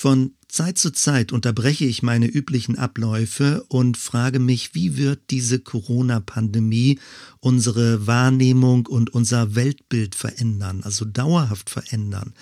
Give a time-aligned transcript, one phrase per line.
[0.00, 5.58] Von Zeit zu Zeit unterbreche ich meine üblichen Abläufe und frage mich, wie wird diese
[5.58, 7.00] Corona-Pandemie
[7.40, 12.32] unsere Wahrnehmung und unser Weltbild verändern, also dauerhaft verändern?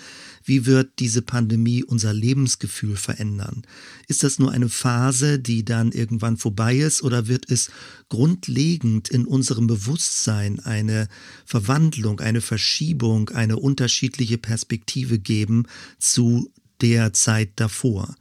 [0.43, 3.63] Wie wird diese Pandemie unser Lebensgefühl verändern?
[4.07, 7.71] Ist das nur eine Phase, die dann irgendwann vorbei ist, oder wird es
[8.09, 11.07] grundlegend in unserem Bewusstsein eine
[11.43, 15.65] Verwandlung, eine Verschiebung, eine unterschiedliche Perspektive geben
[15.97, 16.51] zu
[16.81, 18.15] der Zeit davor.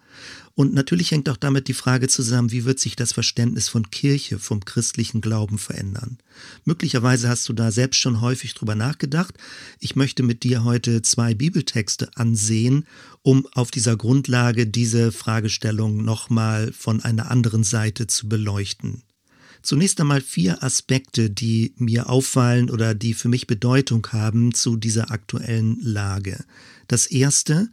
[0.54, 4.38] Und natürlich hängt auch damit die Frage zusammen, wie wird sich das Verständnis von Kirche,
[4.38, 6.16] vom christlichen Glauben verändern.
[6.64, 9.34] Möglicherweise hast du da selbst schon häufig drüber nachgedacht.
[9.80, 12.86] Ich möchte mit dir heute zwei Bibeltexte ansehen,
[13.20, 19.02] um auf dieser Grundlage diese Fragestellung nochmal von einer anderen Seite zu beleuchten.
[19.60, 25.10] Zunächst einmal vier Aspekte, die mir auffallen oder die für mich Bedeutung haben zu dieser
[25.10, 26.44] aktuellen Lage.
[26.88, 27.68] Das erste,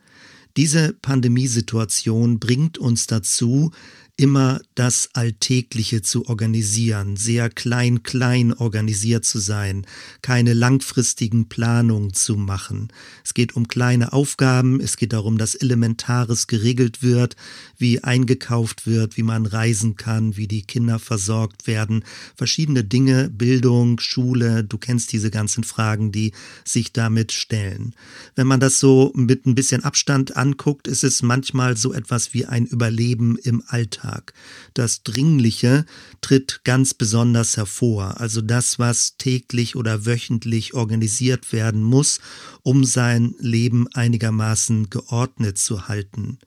[0.57, 3.71] diese Pandemiesituation bringt uns dazu,
[4.15, 9.87] immer das Alltägliche zu organisieren, sehr klein-klein organisiert zu sein,
[10.21, 12.89] keine langfristigen Planungen zu machen.
[13.25, 17.35] Es geht um kleine Aufgaben, es geht darum, dass Elementares geregelt wird,
[17.77, 22.03] wie eingekauft wird, wie man reisen kann, wie die Kinder versorgt werden,
[22.35, 26.33] verschiedene Dinge, Bildung, Schule, du kennst diese ganzen Fragen, die
[26.63, 27.95] sich damit stellen.
[28.35, 32.45] Wenn man das so mit ein bisschen Abstand anguckt, ist es manchmal so etwas wie
[32.45, 34.02] ein Überleben im Alltag.
[34.03, 34.33] Alltag.
[34.73, 35.85] Das Dringliche
[36.21, 42.19] tritt ganz besonders hervor, also das, was täglich oder wöchentlich organisiert werden muss,
[42.61, 46.39] um sein Leben einigermaßen geordnet zu halten.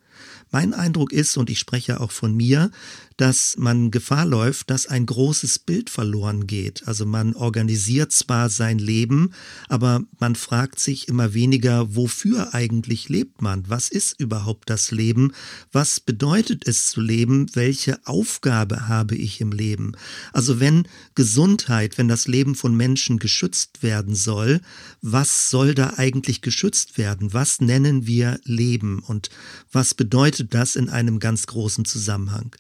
[0.51, 2.71] Mein Eindruck ist, und ich spreche auch von mir,
[3.17, 6.87] dass man Gefahr läuft, dass ein großes Bild verloren geht.
[6.87, 9.33] Also man organisiert zwar sein Leben,
[9.69, 13.65] aber man fragt sich immer weniger, wofür eigentlich lebt man?
[13.69, 15.33] Was ist überhaupt das Leben?
[15.73, 17.47] Was bedeutet es zu leben?
[17.55, 19.93] Welche Aufgabe habe ich im Leben?
[20.33, 24.61] Also wenn Gesundheit, wenn das Leben von Menschen geschützt werden soll,
[25.01, 27.33] was soll da eigentlich geschützt werden?
[27.33, 28.99] Was nennen wir Leben?
[28.99, 29.31] Und
[29.73, 32.55] was bedeutet das in einem ganz großen Zusammenhang?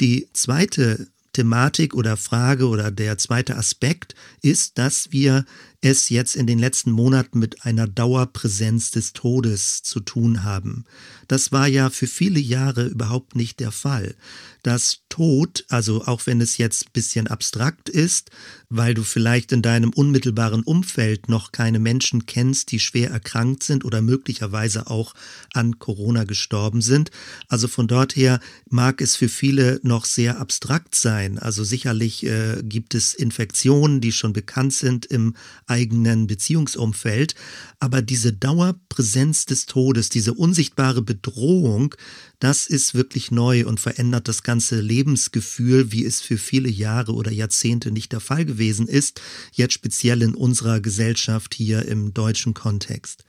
[0.00, 5.44] Die zweite Thematik oder Frage oder der zweite Aspekt ist, dass wir
[5.80, 10.84] es jetzt in den letzten Monaten mit einer Dauerpräsenz des Todes zu tun haben.
[11.26, 14.14] Das war ja für viele Jahre überhaupt nicht der Fall.
[14.62, 18.30] Das Tod, also auch wenn es jetzt ein bisschen abstrakt ist,
[18.68, 23.84] weil du vielleicht in deinem unmittelbaren Umfeld noch keine Menschen kennst, die schwer erkrankt sind
[23.84, 25.14] oder möglicherweise auch
[25.54, 27.10] an Corona gestorben sind.
[27.48, 31.38] Also von dort her mag es für viele noch sehr abstrakt sein.
[31.38, 35.34] Also sicherlich äh, gibt es Infektionen, die schon bekannt sind im
[35.70, 37.34] eigenen Beziehungsumfeld,
[37.78, 41.94] aber diese Dauerpräsenz des Todes, diese unsichtbare Bedrohung,
[42.40, 47.30] das ist wirklich neu und verändert das ganze Lebensgefühl, wie es für viele Jahre oder
[47.30, 49.20] Jahrzehnte nicht der Fall gewesen ist,
[49.52, 53.24] jetzt speziell in unserer Gesellschaft hier im deutschen Kontext.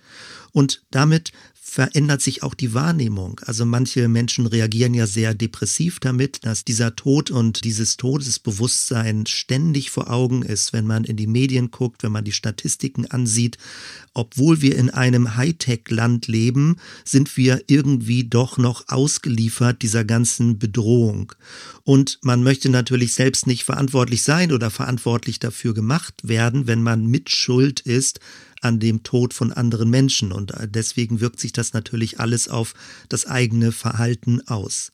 [0.53, 1.31] Und damit
[1.71, 3.39] verändert sich auch die Wahrnehmung.
[3.45, 9.89] Also manche Menschen reagieren ja sehr depressiv damit, dass dieser Tod und dieses Todesbewusstsein ständig
[9.89, 13.57] vor Augen ist, wenn man in die Medien guckt, wenn man die Statistiken ansieht.
[14.13, 21.33] Obwohl wir in einem Hightech-Land leben, sind wir irgendwie doch noch ausgeliefert dieser ganzen Bedrohung.
[21.83, 27.07] Und man möchte natürlich selbst nicht verantwortlich sein oder verantwortlich dafür gemacht werden, wenn man
[27.07, 28.19] mitschuld ist
[28.61, 32.75] an dem Tod von anderen Menschen und deswegen wirkt sich das natürlich alles auf
[33.09, 34.91] das eigene Verhalten aus.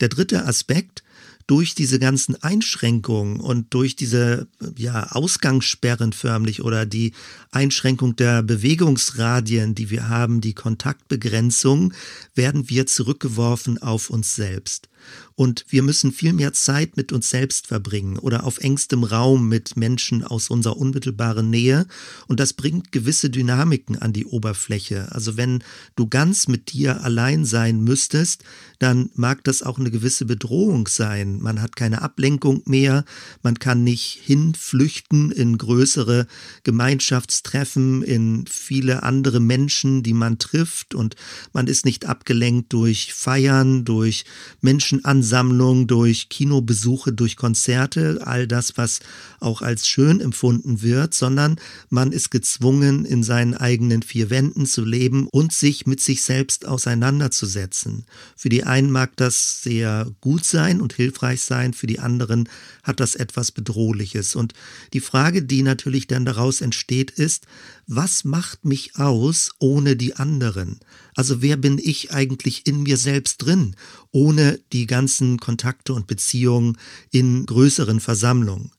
[0.00, 1.02] Der dritte Aspekt,
[1.48, 7.14] durch diese ganzen Einschränkungen und durch diese ja, Ausgangssperren förmlich oder die
[7.50, 11.94] Einschränkung der Bewegungsradien, die wir haben, die Kontaktbegrenzung,
[12.34, 14.88] werden wir zurückgeworfen auf uns selbst.
[15.34, 19.76] Und wir müssen viel mehr Zeit mit uns selbst verbringen oder auf engstem Raum mit
[19.76, 21.86] Menschen aus unserer unmittelbaren Nähe.
[22.26, 25.06] Und das bringt gewisse Dynamiken an die Oberfläche.
[25.12, 25.62] Also wenn
[25.96, 28.42] du ganz mit dir allein sein müsstest,
[28.78, 31.40] dann mag das auch eine gewisse Bedrohung sein.
[31.40, 33.04] Man hat keine Ablenkung mehr,
[33.42, 36.26] man kann nicht hinflüchten in größere
[36.64, 41.16] Gemeinschaftstreffen, in viele andere Menschen, die man trifft und
[41.52, 44.24] man ist nicht abgelenkt durch Feiern, durch
[44.60, 49.00] Menschen, Menschenansammlung, durch Kinobesuche, durch Konzerte, all das, was
[49.40, 51.56] auch als schön empfunden wird, sondern
[51.90, 56.66] man ist gezwungen, in seinen eigenen vier Wänden zu leben und sich mit sich selbst
[56.66, 58.04] auseinanderzusetzen.
[58.36, 62.48] Für die einen mag das sehr gut sein und hilfreich sein, für die anderen
[62.82, 64.36] hat das etwas Bedrohliches.
[64.36, 64.52] Und
[64.92, 67.46] die Frage, die natürlich dann daraus entsteht, ist,
[67.86, 70.80] was macht mich aus ohne die anderen?
[71.14, 73.74] Also wer bin ich eigentlich in mir selbst drin,
[74.10, 76.78] ohne die ganzen Kontakte und Beziehungen
[77.10, 78.70] in größeren Versammlungen?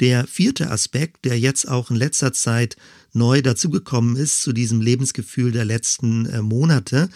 [0.00, 2.76] Der vierte Aspekt, der jetzt auch in letzter Zeit
[3.12, 7.08] neu dazugekommen ist zu diesem Lebensgefühl der letzten äh, Monate,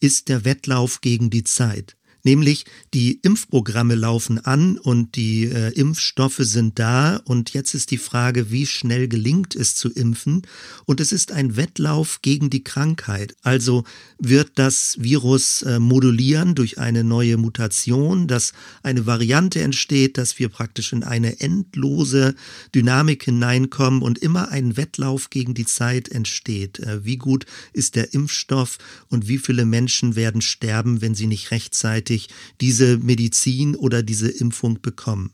[0.00, 1.95] ist der Wettlauf gegen die Zeit.
[2.26, 7.98] Nämlich die Impfprogramme laufen an und die äh, Impfstoffe sind da und jetzt ist die
[7.98, 10.42] Frage, wie schnell gelingt es zu impfen
[10.86, 13.36] und es ist ein Wettlauf gegen die Krankheit.
[13.42, 13.84] Also
[14.18, 20.48] wird das Virus äh, modulieren durch eine neue Mutation, dass eine Variante entsteht, dass wir
[20.48, 22.34] praktisch in eine endlose
[22.74, 26.80] Dynamik hineinkommen und immer ein Wettlauf gegen die Zeit entsteht.
[26.80, 28.78] Äh, wie gut ist der Impfstoff
[29.10, 32.28] und wie viele Menschen werden sterben, wenn sie nicht rechtzeitig rechtzeitig
[32.60, 35.32] diese Medizin oder diese Impfung bekommen.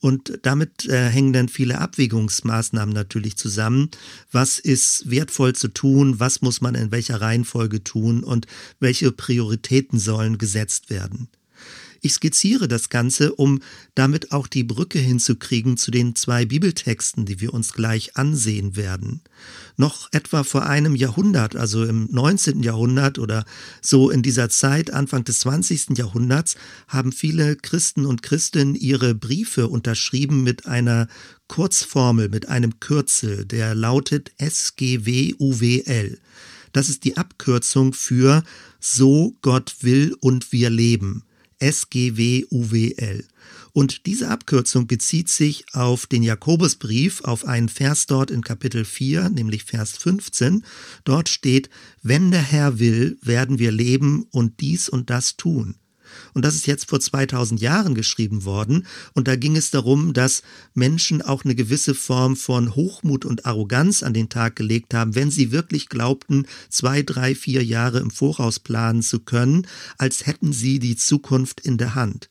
[0.00, 3.90] Und damit äh, hängen dann viele Abwägungsmaßnahmen natürlich zusammen.
[4.30, 6.20] Was ist wertvoll zu tun?
[6.20, 8.22] Was muss man in welcher Reihenfolge tun?
[8.22, 8.46] Und
[8.78, 11.28] welche Prioritäten sollen gesetzt werden?
[12.00, 13.60] Ich skizziere das Ganze, um
[13.94, 19.20] damit auch die Brücke hinzukriegen zu den zwei Bibeltexten, die wir uns gleich ansehen werden.
[19.76, 22.62] Noch etwa vor einem Jahrhundert, also im 19.
[22.62, 23.44] Jahrhundert oder
[23.82, 25.96] so in dieser Zeit, Anfang des 20.
[25.96, 26.56] Jahrhunderts,
[26.86, 31.08] haben viele Christen und Christinnen ihre Briefe unterschrieben mit einer
[31.48, 36.18] Kurzformel, mit einem Kürzel, der lautet SGWUWL.
[36.72, 38.42] Das ist die Abkürzung für
[38.78, 41.24] So Gott will und wir leben.
[41.60, 43.24] SGWUWL.
[43.72, 49.28] Und diese Abkürzung bezieht sich auf den Jakobusbrief, auf einen Vers dort in Kapitel 4,
[49.28, 50.64] nämlich Vers 15.
[51.04, 51.70] Dort steht,
[52.02, 55.76] wenn der Herr will, werden wir leben und dies und das tun.
[56.34, 58.86] Und das ist jetzt vor 2000 Jahren geschrieben worden.
[59.14, 60.42] Und da ging es darum, dass
[60.74, 65.30] Menschen auch eine gewisse Form von Hochmut und Arroganz an den Tag gelegt haben, wenn
[65.30, 69.66] sie wirklich glaubten, zwei, drei, vier Jahre im Voraus planen zu können,
[69.96, 72.28] als hätten sie die Zukunft in der Hand.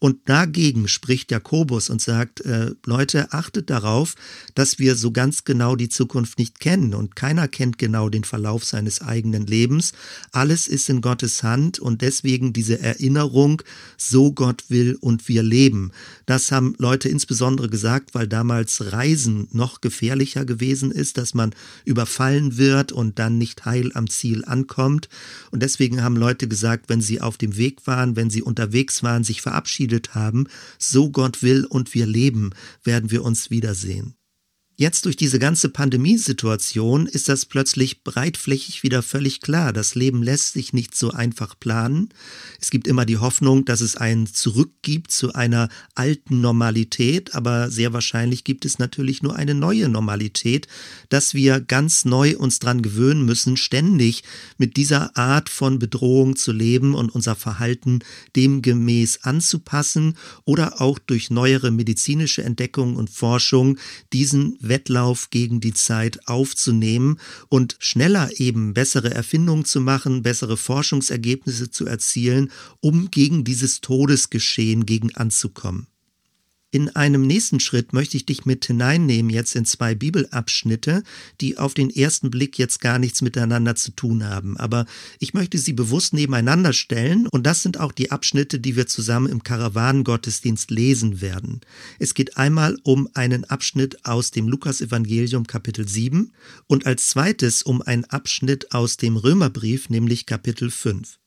[0.00, 4.14] Und dagegen spricht Jakobus und sagt, äh, Leute, achtet darauf,
[4.54, 8.64] dass wir so ganz genau die Zukunft nicht kennen und keiner kennt genau den Verlauf
[8.64, 9.92] seines eigenen Lebens.
[10.32, 13.60] Alles ist in Gottes Hand und deswegen diese Erinnerung,
[13.98, 15.92] so Gott will und wir leben.
[16.24, 22.56] Das haben Leute insbesondere gesagt, weil damals Reisen noch gefährlicher gewesen ist, dass man überfallen
[22.56, 25.10] wird und dann nicht heil am Ziel ankommt.
[25.50, 29.24] Und deswegen haben Leute gesagt, wenn sie auf dem Weg waren, wenn sie unterwegs waren,
[29.24, 30.46] sich verabschiedet verabschiedet haben,
[30.78, 32.50] so Gott will und wir leben,
[32.82, 34.14] werden wir uns wiedersehen.
[34.80, 39.74] Jetzt durch diese ganze Pandemiesituation ist das plötzlich breitflächig wieder völlig klar.
[39.74, 42.08] Das Leben lässt sich nicht so einfach planen.
[42.62, 47.70] Es gibt immer die Hoffnung, dass es einen Zurück gibt zu einer alten Normalität, aber
[47.70, 50.66] sehr wahrscheinlich gibt es natürlich nur eine neue Normalität,
[51.10, 54.24] dass wir ganz neu uns dran gewöhnen müssen, ständig
[54.56, 57.98] mit dieser Art von Bedrohung zu leben und unser Verhalten
[58.34, 60.16] demgemäß anzupassen
[60.46, 63.76] oder auch durch neuere medizinische Entdeckungen und Forschung
[64.14, 67.20] diesen Wettlauf gegen die Zeit aufzunehmen
[67.50, 72.50] und schneller eben bessere Erfindungen zu machen, bessere Forschungsergebnisse zu erzielen,
[72.80, 75.88] um gegen dieses Todesgeschehen gegen anzukommen.
[76.72, 81.02] In einem nächsten Schritt möchte ich dich mit hineinnehmen jetzt in zwei Bibelabschnitte,
[81.40, 84.56] die auf den ersten Blick jetzt gar nichts miteinander zu tun haben.
[84.56, 84.86] Aber
[85.18, 89.26] ich möchte sie bewusst nebeneinander stellen und das sind auch die Abschnitte, die wir zusammen
[89.26, 91.60] im Karawanengottesdienst lesen werden.
[91.98, 96.30] Es geht einmal um einen Abschnitt aus dem Lukasevangelium Kapitel 7
[96.68, 101.19] und als zweites um einen Abschnitt aus dem Römerbrief, nämlich Kapitel 5.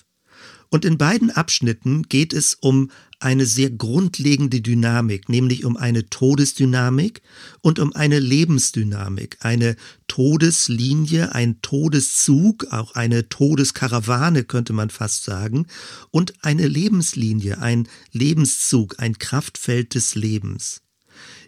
[0.74, 2.90] Und in beiden Abschnitten geht es um
[3.20, 7.22] eine sehr grundlegende Dynamik, nämlich um eine Todesdynamik
[7.62, 9.76] und um eine Lebensdynamik, eine
[10.08, 15.68] Todeslinie, ein Todeszug, auch eine Todeskarawane könnte man fast sagen,
[16.10, 20.83] und eine Lebenslinie, ein Lebenszug, ein Kraftfeld des Lebens.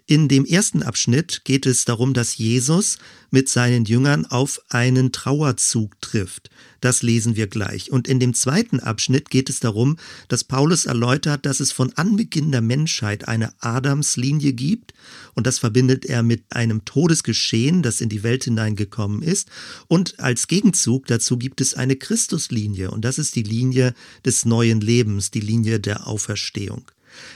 [0.08, 3.00] In dem ersten Abschnitt geht es darum, dass Jesus
[3.32, 6.52] mit seinen Jüngern auf einen Trauerzug trifft.
[6.80, 7.92] Das lesen wir gleich.
[7.92, 9.98] Und in dem zweiten Abschnitt geht es darum,
[10.28, 14.94] dass Paulus erläutert, dass es von Anbeginn der Menschheit eine Adamslinie gibt.
[15.34, 19.50] Und das verbindet er mit einem Todesgeschehen, das in die Welt hineingekommen ist.
[19.88, 22.92] Und als Gegenzug dazu gibt es eine Christuslinie.
[22.92, 26.92] Und das ist die Linie des neuen Lebens, die Linie der Auferstehung.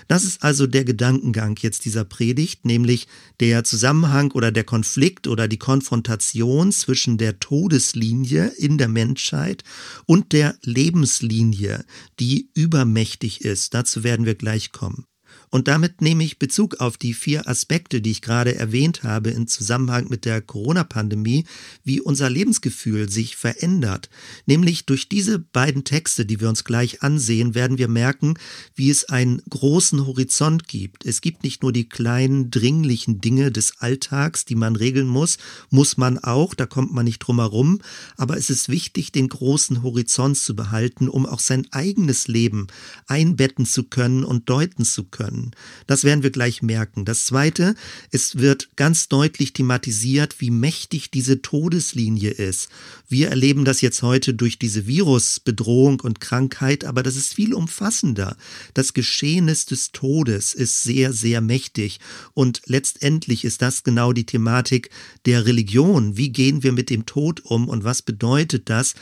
[0.07, 3.07] Das ist also der Gedankengang jetzt dieser Predigt, nämlich
[3.39, 9.63] der Zusammenhang oder der Konflikt oder die Konfrontation zwischen der Todeslinie in der Menschheit
[10.05, 11.85] und der Lebenslinie,
[12.19, 13.73] die übermächtig ist.
[13.73, 15.08] Dazu werden wir gleich kommen.
[15.51, 19.47] Und damit nehme ich Bezug auf die vier Aspekte, die ich gerade erwähnt habe im
[19.47, 21.45] Zusammenhang mit der Corona-Pandemie,
[21.83, 24.09] wie unser Lebensgefühl sich verändert.
[24.45, 28.35] Nämlich durch diese beiden Texte, die wir uns gleich ansehen, werden wir merken,
[28.75, 31.05] wie es einen großen Horizont gibt.
[31.05, 35.39] Es gibt nicht nur die kleinen, dringlichen Dinge des Alltags, die man regeln muss,
[35.71, 37.79] muss man auch, da kommt man nicht drum herum,
[38.17, 42.67] aber es ist wichtig, den großen Horizont zu behalten, um auch sein eigenes Leben
[43.07, 45.51] einbetten zu können und deuten zu können können.
[45.87, 47.05] Das werden wir gleich merken.
[47.05, 47.75] Das Zweite,
[48.11, 52.69] es wird ganz deutlich thematisiert, wie mächtig diese Todeslinie ist.
[53.07, 58.37] Wir erleben das jetzt heute durch diese Virusbedrohung und Krankheit, aber das ist viel umfassender.
[58.73, 61.99] Das Geschehnis des Todes ist sehr, sehr mächtig
[62.33, 64.89] und letztendlich ist das genau die Thematik
[65.25, 66.17] der Religion.
[66.17, 68.93] Wie gehen wir mit dem Tod um und was bedeutet das,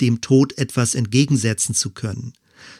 [0.00, 2.32] dem Tod etwas entgegensetzen zu können?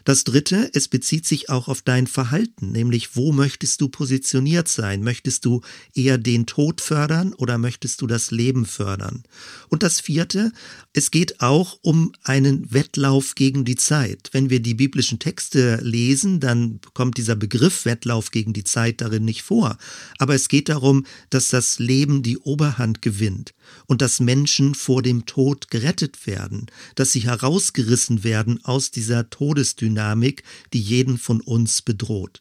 [0.05, 5.03] Das dritte, es bezieht sich auch auf dein Verhalten, nämlich wo möchtest du positioniert sein?
[5.03, 5.61] Möchtest du
[5.95, 9.23] eher den Tod fördern oder möchtest du das Leben fördern?
[9.69, 10.53] Und das vierte,
[10.93, 14.31] es geht auch um einen Wettlauf gegen die Zeit.
[14.33, 19.25] Wenn wir die biblischen Texte lesen, dann kommt dieser Begriff Wettlauf gegen die Zeit darin
[19.25, 19.79] nicht vor.
[20.19, 23.55] Aber es geht darum, dass das Leben die Oberhand gewinnt
[23.87, 29.29] und dass Menschen vor dem Tod gerettet werden, dass sie herausgerissen werden aus dieser
[29.75, 30.43] Todesdynamik,
[30.73, 32.41] die jeden von uns bedroht.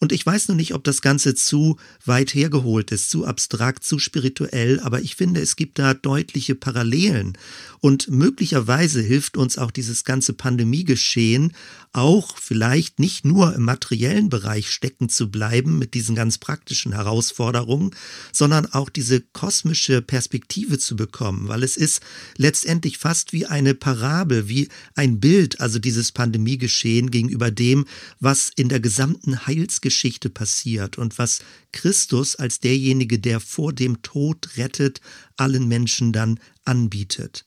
[0.00, 3.98] Und ich weiß noch nicht, ob das Ganze zu weit hergeholt ist, zu abstrakt, zu
[3.98, 7.36] spirituell, aber ich finde, es gibt da deutliche Parallelen.
[7.80, 11.52] Und möglicherweise hilft uns auch dieses ganze Pandemiegeschehen
[11.92, 17.90] auch vielleicht nicht nur im materiellen Bereich stecken zu bleiben mit diesen ganz praktischen Herausforderungen,
[18.32, 22.02] sondern auch diese kosmische Perspektive zu bekommen, weil es ist
[22.36, 27.86] letztendlich fast wie eine Parabel, wie ein Bild, also dieses Pandemiegeschehen gegenüber dem,
[28.20, 31.40] was in der gesamten Heilsgeschichte Geschichte passiert und was
[31.72, 35.00] Christus als derjenige, der vor dem Tod rettet,
[35.38, 37.46] allen Menschen dann anbietet.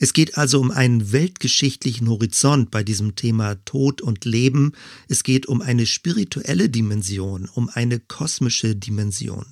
[0.00, 4.72] Es geht also um einen weltgeschichtlichen Horizont bei diesem Thema Tod und Leben.
[5.06, 9.46] Es geht um eine spirituelle Dimension, um eine kosmische Dimension.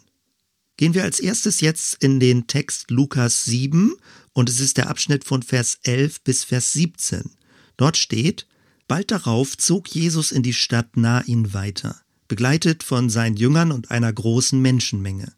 [0.76, 3.94] Gehen wir als erstes jetzt in den Text Lukas 7
[4.32, 7.30] und es ist der Abschnitt von Vers 11 bis Vers 17.
[7.76, 8.48] Dort steht,
[8.88, 14.12] Bald darauf zog Jesus in die Stadt Nain weiter begleitet von seinen Jüngern und einer
[14.12, 15.32] großen Menschenmenge.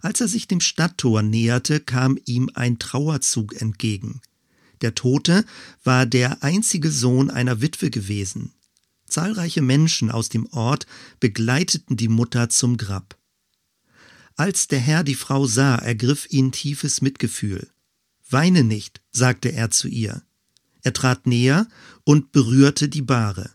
[0.00, 4.20] Als er sich dem Stadttor näherte, kam ihm ein Trauerzug entgegen.
[4.82, 5.46] Der Tote
[5.82, 8.52] war der einzige Sohn einer Witwe gewesen.
[9.06, 10.86] Zahlreiche Menschen aus dem Ort
[11.20, 13.18] begleiteten die Mutter zum Grab.
[14.36, 17.70] Als der Herr die Frau sah, ergriff ihn tiefes Mitgefühl.
[18.28, 20.22] Weine nicht, sagte er zu ihr.
[20.82, 21.68] Er trat näher
[22.04, 23.50] und berührte die Bahre.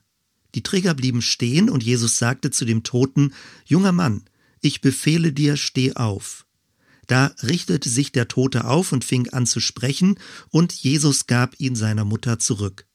[0.55, 3.33] Die Träger blieben stehen und Jesus sagte zu dem Toten,
[3.65, 4.23] Junger Mann,
[4.61, 6.45] ich befehle dir, steh auf.
[7.07, 11.75] Da richtete sich der Tote auf und fing an zu sprechen, und Jesus gab ihn
[11.75, 12.85] seiner Mutter zurück.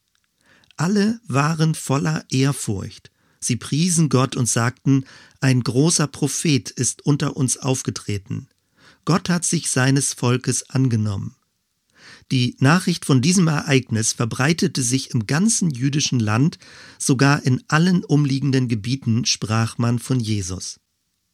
[0.77, 3.11] Alle waren voller Ehrfurcht.
[3.39, 5.05] Sie priesen Gott und sagten,
[5.39, 8.47] ein großer Prophet ist unter uns aufgetreten.
[9.05, 11.35] Gott hat sich seines Volkes angenommen.
[12.31, 16.57] Die Nachricht von diesem Ereignis verbreitete sich im ganzen jüdischen Land,
[16.97, 20.79] sogar in allen umliegenden Gebieten sprach man von Jesus.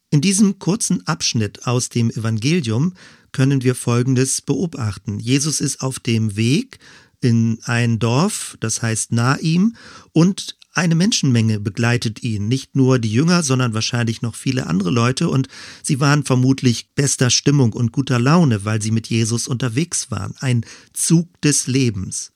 [0.10, 2.94] In diesem kurzen Abschnitt aus dem Evangelium
[3.32, 5.20] können wir Folgendes beobachten.
[5.20, 6.80] Jesus ist auf dem Weg
[7.22, 9.76] in ein Dorf, das heißt Naim,
[10.12, 15.30] und eine Menschenmenge begleitet ihn, nicht nur die Jünger, sondern wahrscheinlich noch viele andere Leute,
[15.30, 15.48] und
[15.84, 20.66] sie waren vermutlich bester Stimmung und guter Laune, weil sie mit Jesus unterwegs waren, ein
[20.94, 22.32] Zug des Lebens.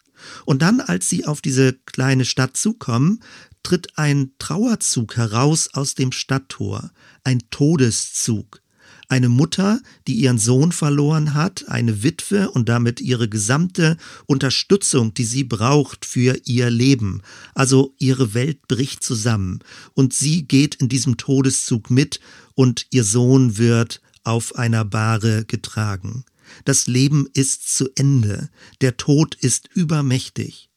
[0.45, 3.21] Und dann, als sie auf diese kleine Stadt zukommen,
[3.63, 6.91] tritt ein Trauerzug heraus aus dem Stadttor,
[7.23, 8.61] ein Todeszug.
[9.07, 15.25] Eine Mutter, die ihren Sohn verloren hat, eine Witwe und damit ihre gesamte Unterstützung, die
[15.25, 17.21] sie braucht für ihr Leben.
[17.53, 19.59] Also ihre Welt bricht zusammen
[19.93, 22.19] und sie geht in diesem Todeszug mit
[22.55, 26.25] und ihr Sohn wird auf einer Bahre getragen.
[26.63, 28.49] Das Leben ist zu Ende,
[28.81, 30.69] der Tod ist übermächtig.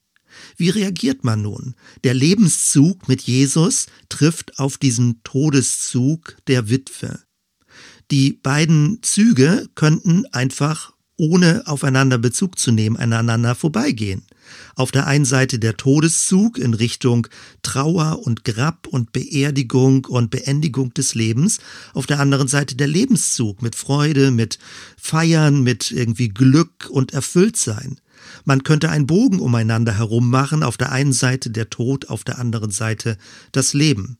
[0.57, 1.75] Wie reagiert man nun?
[2.05, 7.21] Der Lebenszug mit Jesus trifft auf diesen Todeszug der Witwe.
[8.11, 14.23] Die beiden Züge könnten einfach ohne aufeinander Bezug zu nehmen, aneinander vorbeigehen.
[14.77, 17.27] Auf der einen Seite der Todeszug in Richtung
[17.63, 21.59] Trauer und Grab und Beerdigung und Beendigung des Lebens,
[21.93, 24.59] auf der anderen Seite der Lebenszug mit Freude, mit
[24.97, 28.01] Feiern, mit irgendwie Glück und Erfülltsein.
[28.45, 32.39] Man könnte einen Bogen umeinander herum machen, auf der einen Seite der Tod, auf der
[32.39, 33.19] anderen Seite
[33.53, 34.18] das Leben.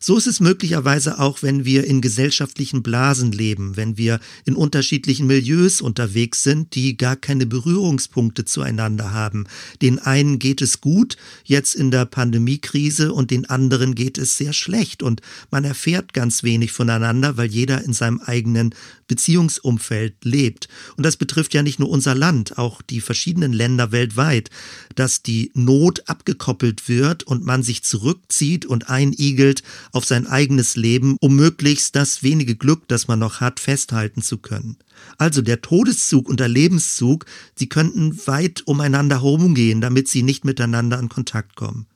[0.00, 5.26] So ist es möglicherweise auch, wenn wir in gesellschaftlichen Blasen leben, wenn wir in unterschiedlichen
[5.26, 9.46] Milieus unterwegs sind, die gar keine Berührungspunkte zueinander haben.
[9.82, 14.52] Den einen geht es gut, jetzt in der Pandemiekrise, und den anderen geht es sehr
[14.52, 15.02] schlecht.
[15.02, 18.74] Und man erfährt ganz wenig voneinander, weil jeder in seinem eigenen
[19.08, 20.68] Beziehungsumfeld lebt.
[20.96, 24.50] Und das betrifft ja nicht nur unser Land, auch die verschiedenen Länder weltweit,
[24.94, 29.62] dass die Not abgekoppelt wird und man sich zurückzieht und einigelt
[29.92, 34.38] auf sein eigenes Leben, um möglichst das wenige Glück, das man noch hat, festhalten zu
[34.38, 34.76] können.
[35.16, 37.24] Also der Todeszug und der Lebenszug,
[37.54, 41.86] sie könnten weit umeinander herumgehen, damit sie nicht miteinander in Kontakt kommen.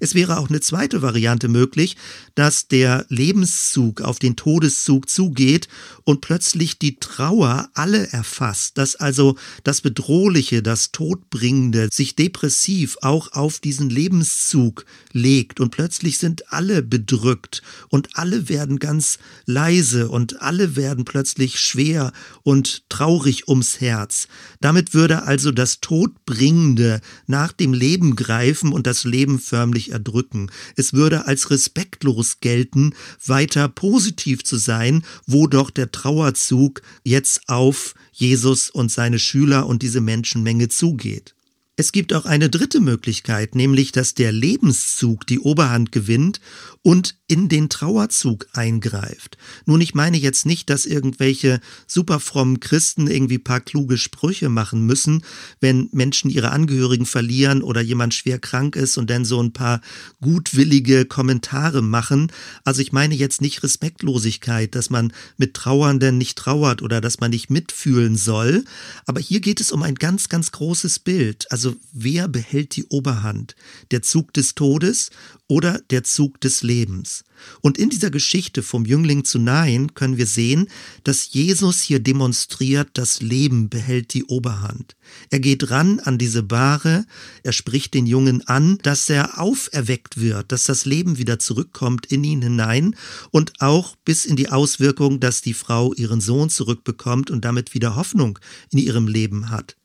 [0.00, 1.96] Es wäre auch eine zweite Variante möglich,
[2.34, 5.68] dass der Lebenszug auf den Todeszug zugeht
[6.04, 13.32] und plötzlich die Trauer alle erfasst, dass also das Bedrohliche, das Todbringende sich depressiv auch
[13.32, 20.42] auf diesen Lebenszug legt und plötzlich sind alle bedrückt und alle werden ganz leise und
[20.42, 24.28] alle werden plötzlich schwer und traurig ums Herz.
[24.60, 30.50] Damit würde also das Todbringende nach dem Leben greifen und das Leben förmlich förmlich erdrücken.
[30.76, 37.94] Es würde als respektlos gelten, weiter positiv zu sein, wo doch der Trauerzug jetzt auf
[38.12, 41.34] Jesus und seine Schüler und diese Menschenmenge zugeht.
[41.80, 46.38] Es gibt auch eine dritte Möglichkeit, nämlich dass der Lebenszug die Oberhand gewinnt
[46.82, 49.38] und in den Trauerzug eingreift.
[49.64, 55.22] Nun, ich meine jetzt nicht, dass irgendwelche superfrommen Christen irgendwie paar kluge Sprüche machen müssen,
[55.60, 59.80] wenn Menschen ihre Angehörigen verlieren oder jemand schwer krank ist und dann so ein paar
[60.20, 62.30] gutwillige Kommentare machen.
[62.62, 67.30] Also ich meine jetzt nicht Respektlosigkeit, dass man mit Trauernden nicht trauert oder dass man
[67.30, 68.64] nicht mitfühlen soll,
[69.06, 71.50] aber hier geht es um ein ganz, ganz großes Bild.
[71.50, 73.54] Also also wer behält die Oberhand?
[73.92, 75.10] Der Zug des Todes
[75.46, 77.24] oder der Zug des Lebens?
[77.60, 80.68] Und in dieser Geschichte vom Jüngling zu Nain können wir sehen,
[81.04, 84.96] dass Jesus hier demonstriert, das Leben behält die Oberhand.
[85.30, 87.06] Er geht ran an diese Bahre,
[87.44, 92.24] er spricht den Jungen an, dass er auferweckt wird, dass das Leben wieder zurückkommt in
[92.24, 92.96] ihn hinein
[93.30, 97.96] und auch bis in die Auswirkung, dass die Frau ihren Sohn zurückbekommt und damit wieder
[97.96, 98.38] Hoffnung
[98.70, 99.76] in ihrem Leben hat.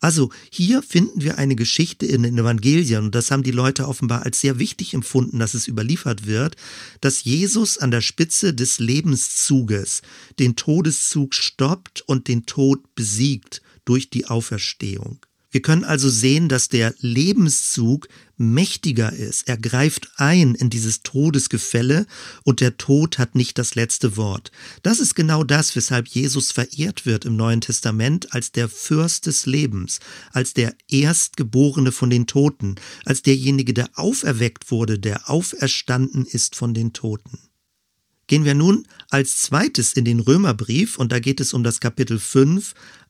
[0.00, 4.22] Also hier finden wir eine Geschichte in den Evangelien, und das haben die Leute offenbar
[4.22, 6.56] als sehr wichtig empfunden, dass es überliefert wird,
[7.00, 10.02] dass Jesus an der Spitze des Lebenszuges
[10.38, 15.20] den Todeszug stoppt und den Tod besiegt durch die Auferstehung.
[15.54, 19.46] Wir können also sehen, dass der Lebenszug mächtiger ist.
[19.46, 22.08] Er greift ein in dieses Todesgefälle
[22.42, 24.50] und der Tod hat nicht das letzte Wort.
[24.82, 29.46] Das ist genau das, weshalb Jesus verehrt wird im Neuen Testament als der Fürst des
[29.46, 30.00] Lebens,
[30.32, 36.74] als der Erstgeborene von den Toten, als derjenige, der auferweckt wurde, der auferstanden ist von
[36.74, 37.38] den Toten.
[38.26, 42.18] Gehen wir nun als zweites in den Römerbrief und da geht es um das Kapitel
[42.18, 43.03] 5 ab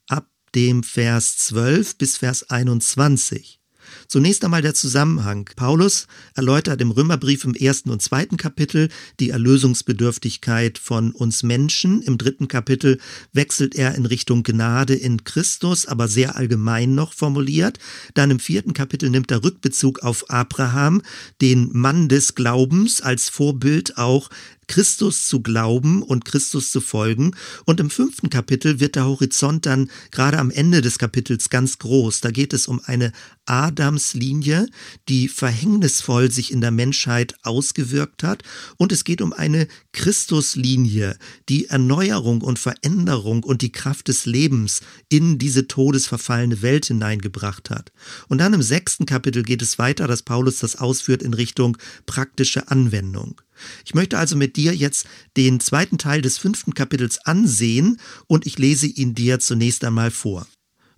[0.55, 3.61] dem Vers 12 bis Vers 21.
[4.09, 5.49] Zunächst einmal der Zusammenhang.
[5.57, 8.89] Paulus erläutert im Römerbrief im ersten und zweiten Kapitel
[9.21, 12.03] die Erlösungsbedürftigkeit von uns Menschen.
[12.03, 12.99] Im dritten Kapitel
[13.33, 17.79] wechselt er in Richtung Gnade in Christus, aber sehr allgemein noch formuliert.
[18.15, 21.03] Dann im vierten Kapitel nimmt er Rückbezug auf Abraham,
[21.41, 24.31] den Mann des Glaubens, als Vorbild auch
[24.67, 27.35] Christus zu glauben und Christus zu folgen.
[27.65, 32.21] Und im fünften Kapitel wird der Horizont dann gerade am Ende des Kapitels ganz groß.
[32.21, 33.13] Da geht es um eine
[33.47, 34.67] Adams Adamslinie,
[35.09, 38.43] die verhängnisvoll sich in der Menschheit ausgewirkt hat.
[38.77, 41.17] Und es geht um eine Christuslinie,
[41.49, 47.93] die Erneuerung und Veränderung und die Kraft des Lebens in diese todesverfallene Welt hineingebracht hat.
[48.29, 52.69] Und dann im sechsten Kapitel geht es weiter, dass Paulus das ausführt in Richtung praktische
[52.69, 53.41] Anwendung.
[53.85, 58.59] Ich möchte also mit dir jetzt den zweiten Teil des fünften Kapitels ansehen und ich
[58.59, 60.47] lese ihn dir zunächst einmal vor.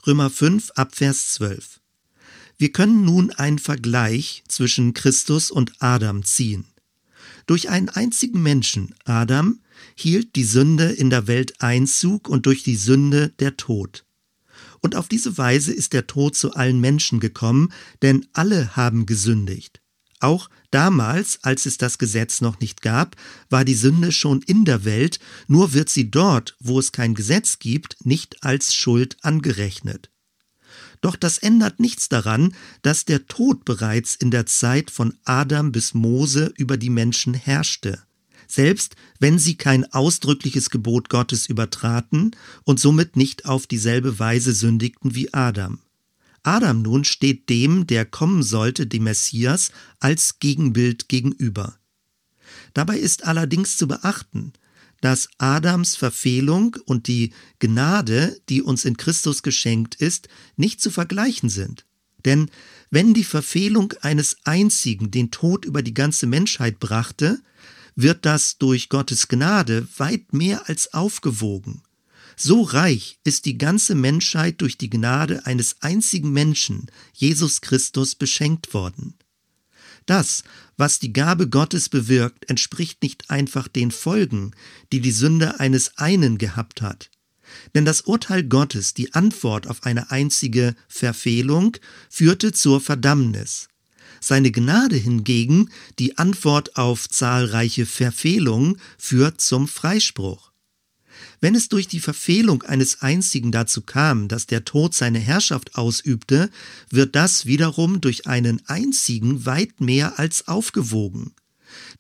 [0.07, 1.81] Römer 5 Abvers 12.
[2.59, 6.65] Wir können nun einen Vergleich zwischen Christus und Adam ziehen.
[7.47, 9.61] Durch einen einzigen Menschen, Adam,
[9.95, 14.05] hielt die Sünde in der Welt Einzug und durch die Sünde der Tod.
[14.81, 19.81] Und auf diese Weise ist der Tod zu allen Menschen gekommen, denn alle haben gesündigt.
[20.21, 23.17] Auch damals, als es das Gesetz noch nicht gab,
[23.49, 27.59] war die Sünde schon in der Welt, nur wird sie dort, wo es kein Gesetz
[27.59, 30.11] gibt, nicht als Schuld angerechnet.
[31.01, 35.95] Doch das ändert nichts daran, dass der Tod bereits in der Zeit von Adam bis
[35.95, 38.03] Mose über die Menschen herrschte,
[38.47, 42.33] selbst wenn sie kein ausdrückliches Gebot Gottes übertraten
[42.65, 45.81] und somit nicht auf dieselbe Weise sündigten wie Adam.
[46.47, 51.77] Adam nun steht dem, der kommen sollte, dem Messias, als Gegenbild gegenüber.
[52.73, 54.53] Dabei ist allerdings zu beachten,
[55.01, 61.49] dass Adams Verfehlung und die Gnade, die uns in Christus geschenkt ist, nicht zu vergleichen
[61.49, 61.85] sind.
[62.25, 62.49] Denn
[62.91, 67.41] wenn die Verfehlung eines einzigen den Tod über die ganze Menschheit brachte,
[67.97, 71.83] wird das durch Gottes Gnade weit mehr als aufgewogen.
[72.39, 78.75] So reich ist die ganze Menschheit durch die Gnade eines einzigen Menschen, Jesus Christus, beschenkt
[78.75, 79.15] worden.
[80.05, 80.45] Das,
[80.77, 84.53] was die Gabe Gottes bewirkt, entspricht nicht einfach den Folgen,
[84.93, 87.11] die die Sünde eines einen gehabt hat.
[87.75, 91.77] Denn das Urteil Gottes, die Antwort auf eine einzige Verfehlung,
[92.11, 93.69] führte zur Verdammnis.
[94.21, 100.51] Seine Gnade hingegen, die Antwort auf zahlreiche Verfehlungen, führt zum Freispruch.
[101.47, 106.51] Wenn es durch die Verfehlung eines einzigen dazu kam, dass der Tod seine Herrschaft ausübte,
[106.91, 111.35] wird das wiederum durch einen einzigen weit mehr als aufgewogen.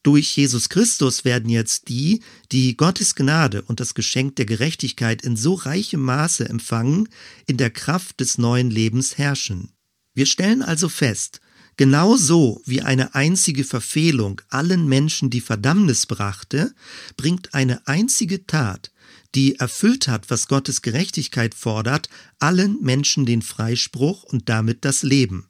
[0.03, 5.37] Durch Jesus Christus werden jetzt die, die Gottes Gnade und das Geschenk der Gerechtigkeit in
[5.37, 7.09] so reichem Maße empfangen,
[7.47, 9.71] in der Kraft des neuen Lebens herrschen.
[10.13, 11.41] Wir stellen also fest,
[11.79, 16.75] Genauso wie eine einzige Verfehlung allen Menschen die Verdammnis brachte,
[17.19, 18.91] bringt eine einzige Tat,
[19.35, 22.09] die erfüllt hat, was Gottes Gerechtigkeit fordert,
[22.39, 25.49] allen Menschen den Freispruch und damit das Leben.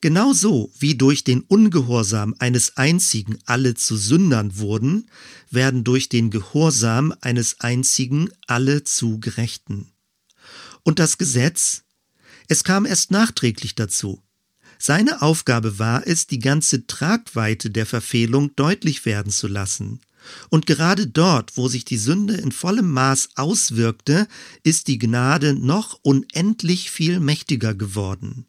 [0.00, 5.08] Genauso wie durch den Ungehorsam eines einzigen alle zu Sündern wurden,
[5.50, 9.92] werden durch den Gehorsam eines einzigen alle zu Gerechten.
[10.82, 11.82] Und das Gesetz?
[12.48, 14.22] Es kam erst nachträglich dazu.
[14.78, 20.00] Seine Aufgabe war es, die ganze Tragweite der Verfehlung deutlich werden zu lassen.
[20.50, 24.26] Und gerade dort, wo sich die Sünde in vollem Maß auswirkte,
[24.62, 28.46] ist die Gnade noch unendlich viel mächtiger geworden.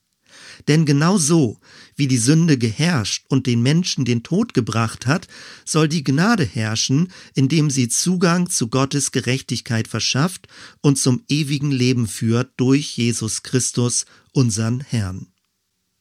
[0.67, 1.59] Denn genau so,
[1.95, 5.27] wie die Sünde geherrscht und den Menschen den Tod gebracht hat,
[5.65, 10.47] soll die Gnade herrschen, indem sie Zugang zu Gottes Gerechtigkeit verschafft
[10.81, 15.27] und zum ewigen Leben führt durch Jesus Christus, unseren Herrn.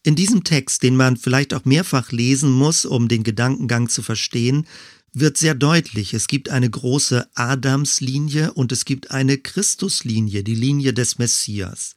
[0.03, 4.67] In diesem Text, den man vielleicht auch mehrfach lesen muss, um den Gedankengang zu verstehen,
[5.15, 10.93] wird sehr deutlich, es gibt eine große Adamslinie und es gibt eine Christuslinie, die Linie
[10.93, 11.95] des Messias.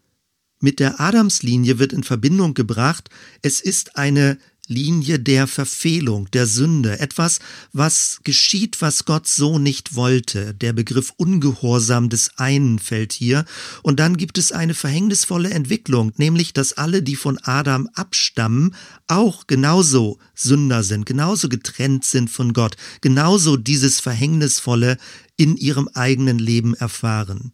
[0.59, 3.09] Mit der Adamslinie wird in Verbindung gebracht,
[3.41, 7.39] es ist eine Linie der Verfehlung, der Sünde, etwas,
[7.71, 10.53] was geschieht, was Gott so nicht wollte.
[10.53, 13.45] Der Begriff Ungehorsam des einen fällt hier.
[13.81, 18.75] Und dann gibt es eine verhängnisvolle Entwicklung, nämlich, dass alle, die von Adam abstammen,
[19.07, 24.97] auch genauso Sünder sind, genauso getrennt sind von Gott, genauso dieses Verhängnisvolle
[25.37, 27.51] in ihrem eigenen Leben erfahren.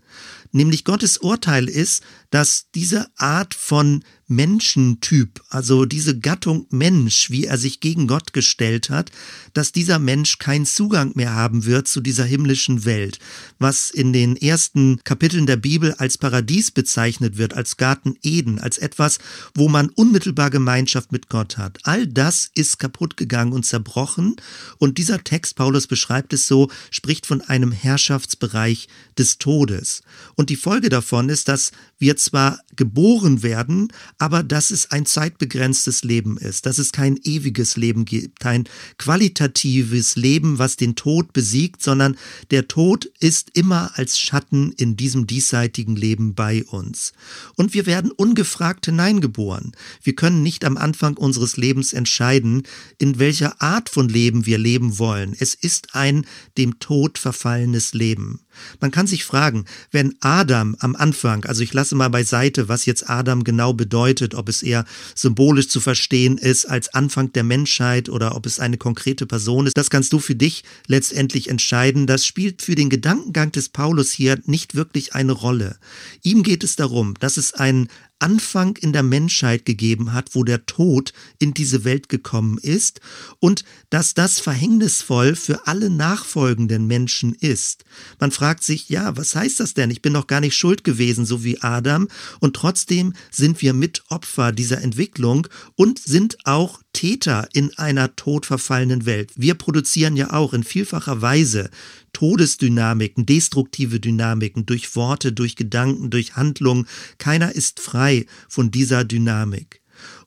[0.52, 7.60] Nämlich Gottes Urteil ist, dass diese Art von Menschentyp, also diese Gattung Mensch, wie er
[7.60, 9.12] sich gegen Gott gestellt hat,
[9.54, 13.20] dass dieser Mensch keinen Zugang mehr haben wird zu dieser himmlischen Welt,
[13.60, 18.80] was in den ersten Kapiteln der Bibel als Paradies bezeichnet wird, als Garten Eden, als
[18.80, 19.20] etwas,
[19.54, 21.80] wo man unmittelbar Gemeinschaft mit Gott hat.
[21.84, 24.38] All das ist kaputt gegangen und zerbrochen
[24.80, 30.02] und dieser Text, Paulus beschreibt es so, spricht von einem Herrschaftsbereich des Todes.
[30.36, 36.04] Und die Folge davon ist, dass wir zwar geboren werden, aber dass es ein zeitbegrenztes
[36.04, 38.66] Leben ist, dass es kein ewiges Leben gibt, kein
[38.98, 42.18] qualitatives Leben, was den Tod besiegt, sondern
[42.52, 47.14] der Tod ist immer als Schatten in diesem diesseitigen Leben bei uns.
[47.56, 49.74] Und wir werden ungefragt hineingeboren.
[50.02, 52.64] Wir können nicht am Anfang unseres Lebens entscheiden,
[52.98, 55.36] in welcher Art von Leben wir leben wollen.
[55.38, 56.26] Es ist ein
[56.58, 58.42] dem Tod verfallenes Leben.
[58.80, 63.10] Man kann sich fragen, wenn Adam am Anfang, also ich lasse mal beiseite, was jetzt
[63.10, 68.36] Adam genau bedeutet, ob es eher symbolisch zu verstehen ist als Anfang der Menschheit oder
[68.36, 72.08] ob es eine konkrete Person ist, das kannst du für dich letztendlich entscheiden.
[72.08, 75.78] Das spielt für den Gedankengang des Paulus hier nicht wirklich eine Rolle.
[76.22, 77.88] Ihm geht es darum, dass es ein
[78.24, 83.02] Anfang in der Menschheit gegeben hat, wo der Tod in diese Welt gekommen ist
[83.40, 87.84] und dass das verhängnisvoll für alle nachfolgenden Menschen ist.
[88.22, 89.92] Man fragt sich, ja, was heißt das denn?
[89.92, 92.08] Ich bin doch gar nicht schuld gewesen, so wie Adam,
[92.40, 99.32] und trotzdem sind wir Mitopfer dieser Entwicklung und sind auch Täter in einer todverfallenen Welt.
[99.36, 101.70] Wir produzieren ja auch in vielfacher Weise
[102.14, 106.88] Todesdynamiken, destruktive Dynamiken durch Worte, durch Gedanken, durch Handlungen.
[107.18, 109.83] Keiner ist frei von dieser Dynamik.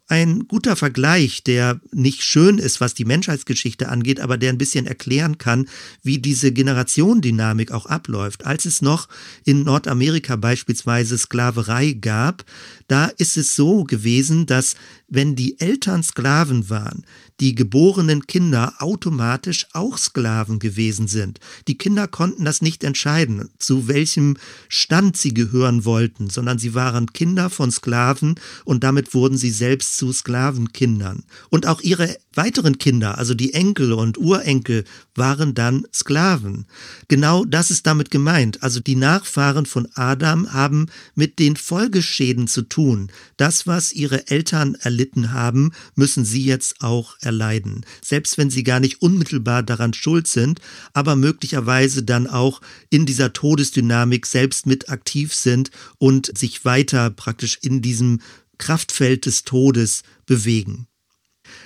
[0.09, 4.87] Ein guter Vergleich, der nicht schön ist, was die Menschheitsgeschichte angeht, aber der ein bisschen
[4.87, 5.69] erklären kann,
[6.05, 8.47] wie diese Generationendynamik auch abläuft.
[8.47, 9.09] Als es noch
[9.45, 12.45] in Nordamerika beispielsweise Sklaverei gab,
[12.87, 14.77] da ist es so gewesen, dass
[15.09, 17.05] wenn die Eltern Sklaven waren,
[17.41, 21.39] die geborenen Kinder automatisch auch Sklaven gewesen sind.
[21.69, 24.37] Die Kinder konnten das nicht entscheiden, zu welchem
[24.69, 29.96] Stand sie gehören wollten, sondern sie waren Kinder von Sklaven und damit wurden sie selbst
[29.97, 31.25] zu Sklavenkindern.
[31.51, 36.67] Und auch ihre weiteren Kinder, also die Enkel und Urenkel, waren dann Sklaven.
[37.09, 38.63] Genau das ist damit gemeint.
[38.63, 43.11] Also die Nachfahren von Adam haben mit den Folgeschäden zu tun.
[43.37, 47.85] Das, was ihre Eltern erlitten haben, müssen sie jetzt auch erleiden.
[48.03, 50.61] Selbst wenn sie gar nicht unmittelbar daran schuld sind,
[50.93, 57.59] aber möglicherweise dann auch in dieser Todesdynamik selbst mit aktiv sind und sich weiter praktisch
[57.63, 58.21] in diesem
[58.59, 60.87] Kraftfeld des Todes bewegen.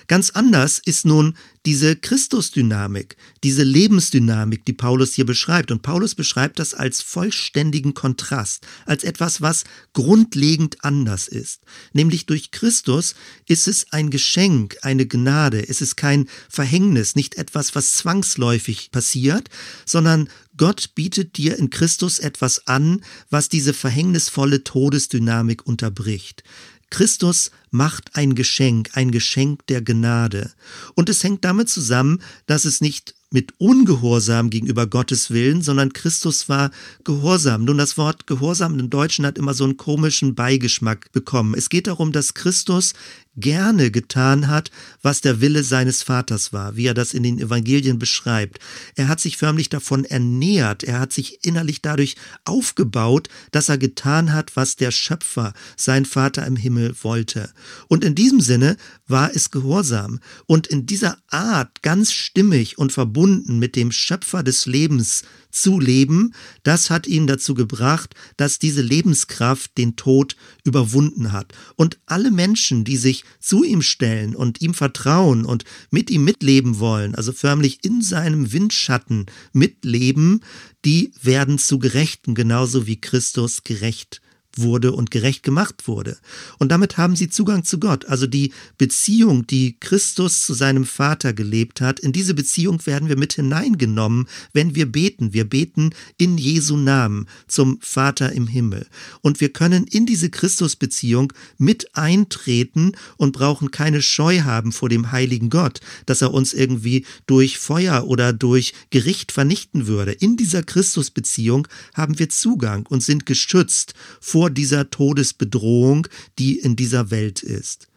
[0.07, 5.71] Ganz anders ist nun diese Christusdynamik, diese Lebensdynamik, die Paulus hier beschreibt.
[5.71, 11.63] Und Paulus beschreibt das als vollständigen Kontrast, als etwas, was grundlegend anders ist.
[11.93, 13.15] Nämlich durch Christus
[13.47, 15.69] ist es ein Geschenk, eine Gnade.
[15.69, 19.49] Es ist kein Verhängnis, nicht etwas, was zwangsläufig passiert,
[19.85, 26.43] sondern Gott bietet dir in Christus etwas an, was diese verhängnisvolle Todesdynamik unterbricht.
[26.91, 30.53] Christus macht ein Geschenk, ein Geschenk der Gnade.
[30.95, 36.49] Und es hängt damit zusammen, dass es nicht mit Ungehorsam gegenüber Gottes Willen, sondern Christus
[36.49, 36.73] war
[37.05, 37.65] Gehorsam.
[37.65, 41.55] Nun, das Wort Gehorsam im Deutschen hat immer so einen komischen Beigeschmack bekommen.
[41.55, 42.93] Es geht darum, dass Christus
[43.41, 44.71] gerne getan hat,
[45.03, 48.59] was der Wille seines Vaters war, wie er das in den Evangelien beschreibt.
[48.95, 54.33] Er hat sich förmlich davon ernährt, er hat sich innerlich dadurch aufgebaut, dass er getan
[54.33, 57.51] hat, was der Schöpfer, sein Vater im Himmel wollte.
[57.89, 58.77] Und in diesem Sinne
[59.07, 60.21] war es Gehorsam.
[60.47, 66.35] Und in dieser Art ganz stimmig und verbunden mit dem Schöpfer des Lebens zu leben,
[66.63, 71.53] das hat ihn dazu gebracht, dass diese Lebenskraft den Tod überwunden hat.
[71.77, 76.79] Und alle Menschen, die sich zu ihm stellen und ihm vertrauen und mit ihm mitleben
[76.79, 80.41] wollen, also förmlich in seinem Windschatten mitleben,
[80.85, 84.21] die werden zu Gerechten, genauso wie Christus gerecht
[84.57, 86.19] wurde und gerecht gemacht wurde.
[86.59, 88.07] Und damit haben sie Zugang zu Gott.
[88.07, 93.17] Also die Beziehung, die Christus zu seinem Vater gelebt hat, in diese Beziehung werden wir
[93.17, 95.33] mit hineingenommen, wenn wir beten.
[95.33, 98.87] Wir beten in Jesu Namen zum Vater im Himmel.
[99.21, 105.13] Und wir können in diese Christusbeziehung mit eintreten und brauchen keine Scheu haben vor dem
[105.13, 110.13] heiligen Gott, dass er uns irgendwie durch Feuer oder durch Gericht vernichten würde.
[110.13, 116.75] In dieser Christusbeziehung haben wir Zugang und sind geschützt vor vor dieser Todesbedrohung, die in
[116.75, 117.89] dieser Welt ist.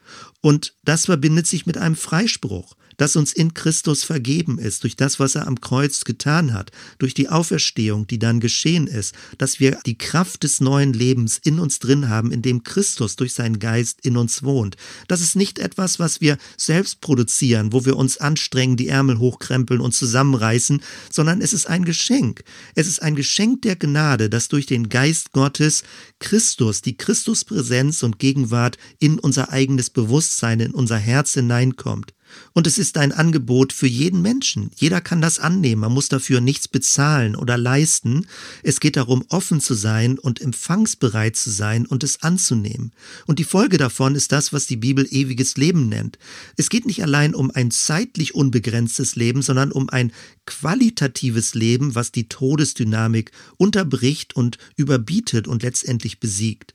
[0.42, 5.20] Und das verbindet sich mit einem Freispruch dass uns in Christus vergeben ist, durch das,
[5.20, 9.78] was er am Kreuz getan hat, durch die Auferstehung, die dann geschehen ist, dass wir
[9.86, 14.00] die Kraft des neuen Lebens in uns drin haben, in dem Christus durch seinen Geist
[14.06, 14.78] in uns wohnt.
[15.10, 19.82] Das ist nicht etwas, was wir selbst produzieren, wo wir uns anstrengen, die Ärmel hochkrempeln
[19.82, 22.46] und zusammenreißen, sondern es ist ein Geschenk.
[22.74, 25.84] Es ist ein Geschenk der Gnade, dass durch den Geist Gottes
[26.20, 32.13] Christus, die Christuspräsenz und Gegenwart in unser eigenes Bewusstsein, in unser Herz hineinkommt.
[32.54, 34.72] Und es ist ein Angebot für jeden Menschen.
[34.76, 35.82] Jeder kann das annehmen.
[35.82, 38.28] Man muss dafür nichts bezahlen oder leisten.
[38.62, 42.91] Es geht darum, offen zu sein und empfangsbereit zu sein und es anzunehmen.
[43.26, 46.19] Und die Folge davon ist das, was die Bibel ewiges Leben nennt.
[46.58, 50.12] Es geht nicht allein um ein zeitlich unbegrenztes Leben, sondern um ein
[50.46, 56.74] qualitatives Leben, was die Todesdynamik unterbricht und überbietet und letztendlich besiegt.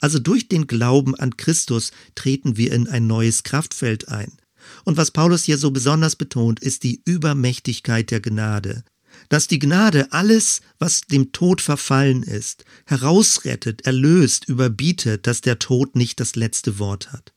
[0.00, 4.32] Also durch den Glauben an Christus treten wir in ein neues Kraftfeld ein.
[4.84, 8.84] Und was Paulus hier so besonders betont, ist die Übermächtigkeit der Gnade.
[9.28, 15.96] Dass die Gnade alles, was dem Tod verfallen ist, herausrettet, erlöst, überbietet, dass der Tod
[15.96, 17.32] nicht das letzte Wort hat.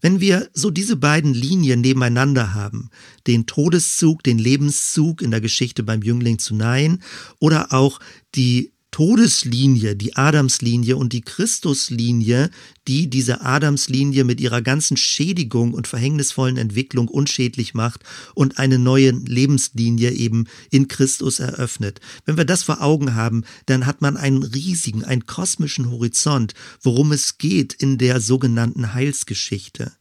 [0.00, 2.90] Wenn wir so diese beiden Linien nebeneinander haben,
[3.26, 7.02] den Todeszug, den Lebenszug in der Geschichte beim Jüngling zu Nein
[7.38, 8.00] oder auch
[8.34, 12.50] die Todeslinie, die Adamslinie und die Christuslinie,
[12.88, 18.02] die diese Adamslinie mit ihrer ganzen Schädigung und verhängnisvollen Entwicklung unschädlich macht
[18.34, 22.00] und eine neue Lebenslinie eben in Christus eröffnet.
[22.24, 27.12] Wenn wir das vor Augen haben, dann hat man einen riesigen, einen kosmischen Horizont, worum
[27.12, 29.92] es geht in der sogenannten Heilsgeschichte.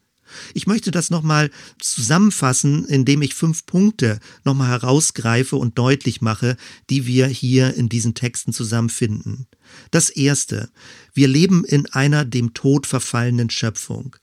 [0.54, 6.58] Ich möchte das nochmal zusammenfassen, indem ich fünf Punkte nochmal herausgreife und deutlich mache,
[6.90, 9.48] die wir hier in diesen Texten zusammenfinden.
[9.92, 10.70] Das erste.
[11.14, 14.16] Wir leben in einer dem Tod verfallenen Schöpfung.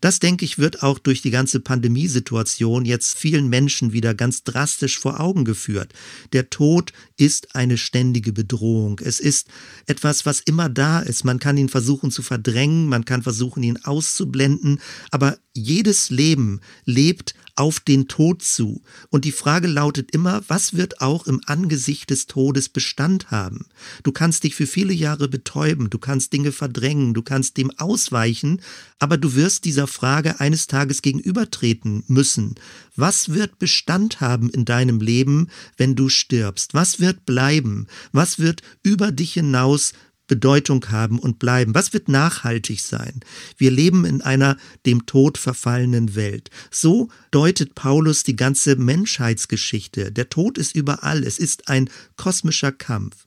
[0.00, 4.98] Das, denke ich, wird auch durch die ganze Pandemiesituation jetzt vielen Menschen wieder ganz drastisch
[4.98, 5.92] vor Augen geführt.
[6.32, 9.00] Der Tod ist eine ständige Bedrohung.
[9.02, 9.48] Es ist
[9.86, 11.24] etwas, was immer da ist.
[11.24, 17.34] Man kann ihn versuchen zu verdrängen, man kann versuchen, ihn auszublenden, aber jedes Leben lebt
[17.54, 18.82] auf den Tod zu.
[19.10, 23.66] Und die Frage lautet immer, was wird auch im Angesicht des Todes Bestand haben?
[24.02, 28.62] Du kannst dich für viele Jahre betäuben, du kannst Dinge verdrängen, du kannst dem ausweichen,
[28.98, 32.54] aber du wirst dieser Frage eines Tages gegenübertreten müssen.
[32.96, 36.72] Was wird Bestand haben in deinem Leben, wenn du stirbst?
[36.72, 37.86] Was wird bleiben?
[38.12, 39.92] Was wird über dich hinaus
[40.32, 41.74] Bedeutung haben und bleiben?
[41.74, 43.20] Was wird nachhaltig sein?
[43.58, 46.48] Wir leben in einer dem Tod verfallenen Welt.
[46.70, 50.10] So deutet Paulus die ganze Menschheitsgeschichte.
[50.10, 51.22] Der Tod ist überall.
[51.22, 53.26] Es ist ein kosmischer Kampf.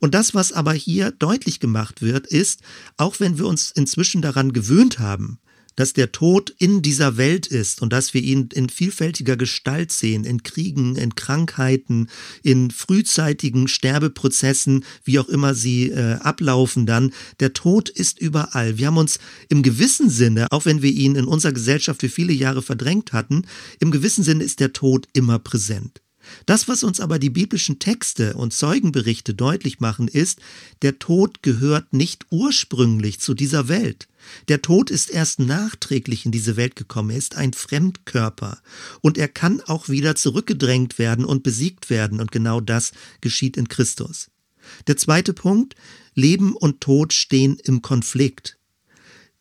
[0.00, 2.62] Und das, was aber hier deutlich gemacht wird, ist,
[2.96, 5.38] auch wenn wir uns inzwischen daran gewöhnt haben,
[5.76, 10.24] dass der Tod in dieser Welt ist und dass wir ihn in vielfältiger Gestalt sehen,
[10.24, 12.08] in Kriegen, in Krankheiten,
[12.42, 17.12] in frühzeitigen Sterbeprozessen, wie auch immer sie äh, ablaufen dann.
[17.40, 18.78] Der Tod ist überall.
[18.78, 22.32] Wir haben uns im gewissen Sinne, auch wenn wir ihn in unserer Gesellschaft für viele
[22.32, 23.42] Jahre verdrängt hatten,
[23.78, 26.00] im gewissen Sinne ist der Tod immer präsent.
[26.46, 30.40] Das, was uns aber die biblischen Texte und Zeugenberichte deutlich machen, ist,
[30.82, 34.08] der Tod gehört nicht ursprünglich zu dieser Welt.
[34.48, 38.58] Der Tod ist erst nachträglich in diese Welt gekommen, er ist ein Fremdkörper
[39.00, 43.68] und er kann auch wieder zurückgedrängt werden und besiegt werden und genau das geschieht in
[43.68, 44.30] Christus.
[44.86, 45.74] Der zweite Punkt,
[46.14, 48.59] Leben und Tod stehen im Konflikt.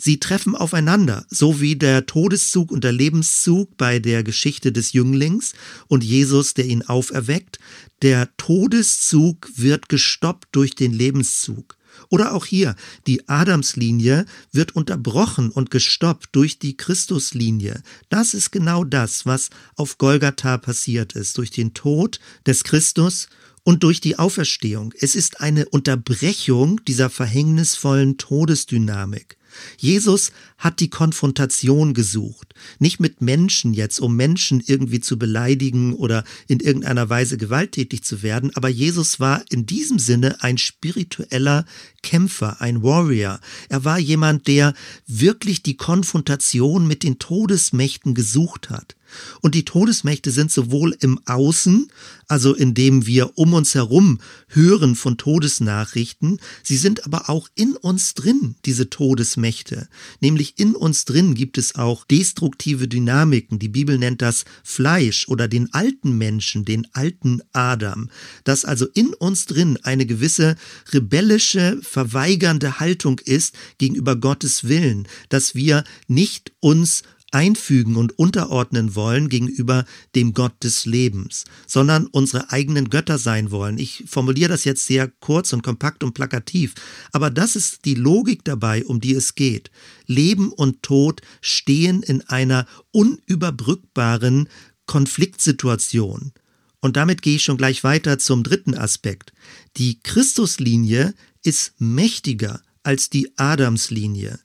[0.02, 5.52] Sie treffen aufeinander, so wie der Todeszug und der Lebenszug bei der Geschichte des Jünglings
[5.88, 7.60] und Jesus, der ihn auferweckt.
[8.02, 11.76] Der Todeszug wird gestoppt durch den Lebenszug.
[12.08, 17.84] Oder auch hier, die Adamslinie wird unterbrochen und gestoppt durch die Christuslinie.
[18.08, 23.28] Das ist genau das, was auf Golgatha passiert ist, durch den Tod des Christus
[23.64, 24.94] und durch die Auferstehung.
[24.98, 29.39] Es ist eine Unterbrechung dieser verhängnisvollen Todesdynamik.
[29.78, 36.24] Jesus hat die Konfrontation gesucht, nicht mit Menschen jetzt, um Menschen irgendwie zu beleidigen oder
[36.48, 41.66] in irgendeiner Weise gewalttätig zu werden, aber Jesus war in diesem Sinne ein spiritueller
[42.02, 43.40] Kämpfer, ein Warrior.
[43.70, 44.74] Er war jemand, der
[45.08, 48.96] wirklich die Konfrontation mit den Todesmächten gesucht hat.
[49.42, 51.88] Und die Todesmächte sind sowohl im Außen,
[52.28, 58.14] also indem wir um uns herum hören von Todesnachrichten, sie sind aber auch in uns
[58.14, 59.88] drin, diese Todesmächte.
[60.20, 63.60] Nämlich in uns drin gibt es auch destruktive Dynamiken.
[63.60, 68.10] Die Bibel nennt das Fleisch oder den alten Menschen, den alten Adam.
[68.44, 70.56] Dass also in uns drin eine gewisse
[70.92, 79.30] rebellische, verweigernde Haltung ist gegenüber Gottes Willen, dass wir nicht uns einfügen und unterordnen wollen
[79.30, 83.78] gegenüber dem Gott des Lebens, sondern unsere eigenen Götter sein wollen.
[83.78, 86.74] Ich formuliere das jetzt sehr kurz und kompakt und plakativ,
[87.12, 89.70] aber das ist die Logik dabei, um die es geht.
[90.06, 94.50] Leben und Tod stehen in einer unüberbrückbaren
[94.86, 96.34] Konfliktsituation.
[96.82, 99.34] Und damit gehe ich schon gleich weiter zum dritten Aspekt.
[99.78, 104.40] Die Christuslinie ist mächtiger als die Adamslinie.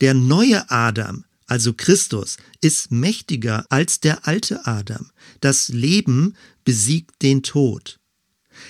[0.00, 5.10] Der neue Adam also Christus, ist mächtiger als der alte Adam.
[5.40, 8.00] Das Leben besiegt den Tod.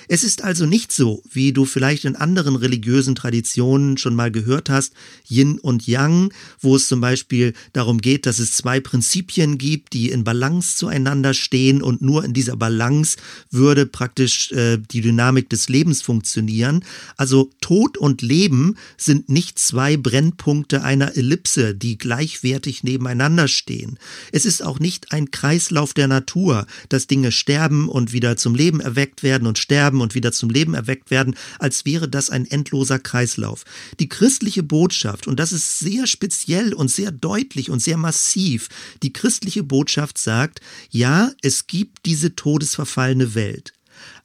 [0.09, 4.71] Es ist also nicht so, wie du vielleicht in anderen religiösen Traditionen schon mal gehört
[4.71, 4.95] hast,
[5.29, 10.11] Yin und Yang, wo es zum Beispiel darum geht, dass es zwei Prinzipien gibt, die
[10.11, 13.17] in Balance zueinander stehen und nur in dieser Balance
[13.51, 16.85] würde praktisch äh, die Dynamik des Lebens funktionieren.
[17.17, 23.99] Also Tod und Leben sind nicht zwei Brennpunkte einer Ellipse, die gleichwertig nebeneinander stehen.
[24.33, 28.81] Es ist auch nicht ein Kreislauf der Natur, dass Dinge sterben und wieder zum Leben
[28.81, 32.49] erweckt werden und sterben sterben und wieder zum Leben erweckt werden, als wäre das ein
[32.49, 33.65] endloser Kreislauf.
[33.99, 38.69] Die christliche Botschaft, und das ist sehr speziell und sehr deutlich und sehr massiv,
[39.03, 40.61] die christliche Botschaft sagt,
[40.91, 43.73] ja, es gibt diese todesverfallene Welt.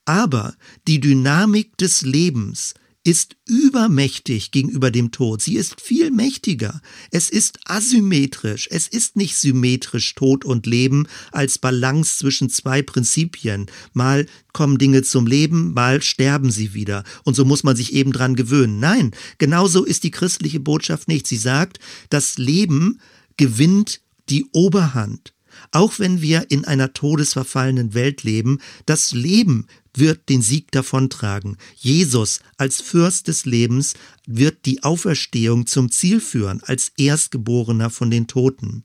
[0.05, 0.53] Aber
[0.87, 2.75] die Dynamik des Lebens
[3.09, 5.41] ist übermächtig gegenüber dem Tod.
[5.41, 6.79] Sie ist viel mächtiger.
[7.09, 8.67] Es ist asymmetrisch.
[8.69, 13.65] Es ist nicht symmetrisch Tod und Leben als Balance zwischen zwei Prinzipien.
[13.93, 17.03] Mal kommen Dinge zum Leben, mal sterben sie wieder.
[17.23, 18.79] Und so muss man sich eben dran gewöhnen.
[18.79, 21.25] Nein, genauso ist die christliche Botschaft nicht.
[21.25, 21.79] Sie sagt,
[22.11, 22.99] das Leben
[23.37, 25.33] gewinnt die Oberhand.
[25.71, 31.57] Auch wenn wir in einer todesverfallenen Welt leben, das Leben wird den Sieg davontragen.
[31.75, 33.95] Jesus als Fürst des Lebens
[34.25, 38.83] wird die Auferstehung zum Ziel führen, als Erstgeborener von den Toten.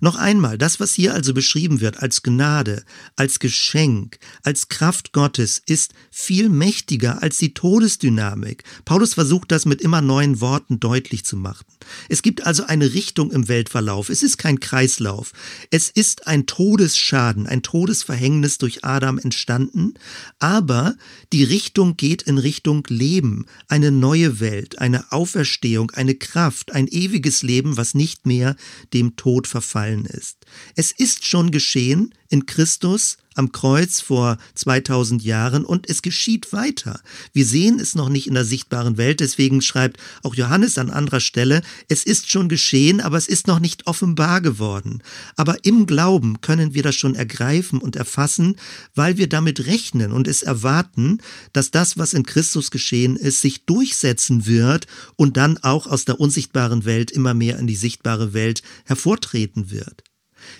[0.00, 2.84] Noch einmal, das, was hier also beschrieben wird als Gnade,
[3.16, 8.64] als Geschenk, als Kraft Gottes, ist viel mächtiger als die Todesdynamik.
[8.84, 11.64] Paulus versucht das mit immer neuen Worten deutlich zu machen.
[12.08, 14.08] Es gibt also eine Richtung im Weltverlauf.
[14.08, 15.32] Es ist kein Kreislauf.
[15.70, 19.94] Es ist ein Todesschaden, ein Todesverhängnis durch Adam entstanden,
[20.38, 20.96] aber
[21.32, 27.42] die Richtung geht in Richtung Leben, eine neue Welt, eine Auferstehung, eine Kraft, ein ewiges
[27.42, 28.56] Leben, was nicht mehr
[28.92, 30.38] dem Tod verfallen gefallen ist.
[30.76, 37.00] Es ist schon geschehen in Christus am Kreuz vor 2000 Jahren und es geschieht weiter.
[37.32, 41.20] Wir sehen es noch nicht in der sichtbaren Welt, deswegen schreibt auch Johannes an anderer
[41.20, 45.02] Stelle, es ist schon geschehen, aber es ist noch nicht offenbar geworden.
[45.36, 48.56] Aber im Glauben können wir das schon ergreifen und erfassen,
[48.94, 51.18] weil wir damit rechnen und es erwarten,
[51.52, 54.86] dass das, was in Christus geschehen ist, sich durchsetzen wird
[55.16, 60.02] und dann auch aus der unsichtbaren Welt immer mehr in die sichtbare Welt hervortreten wird.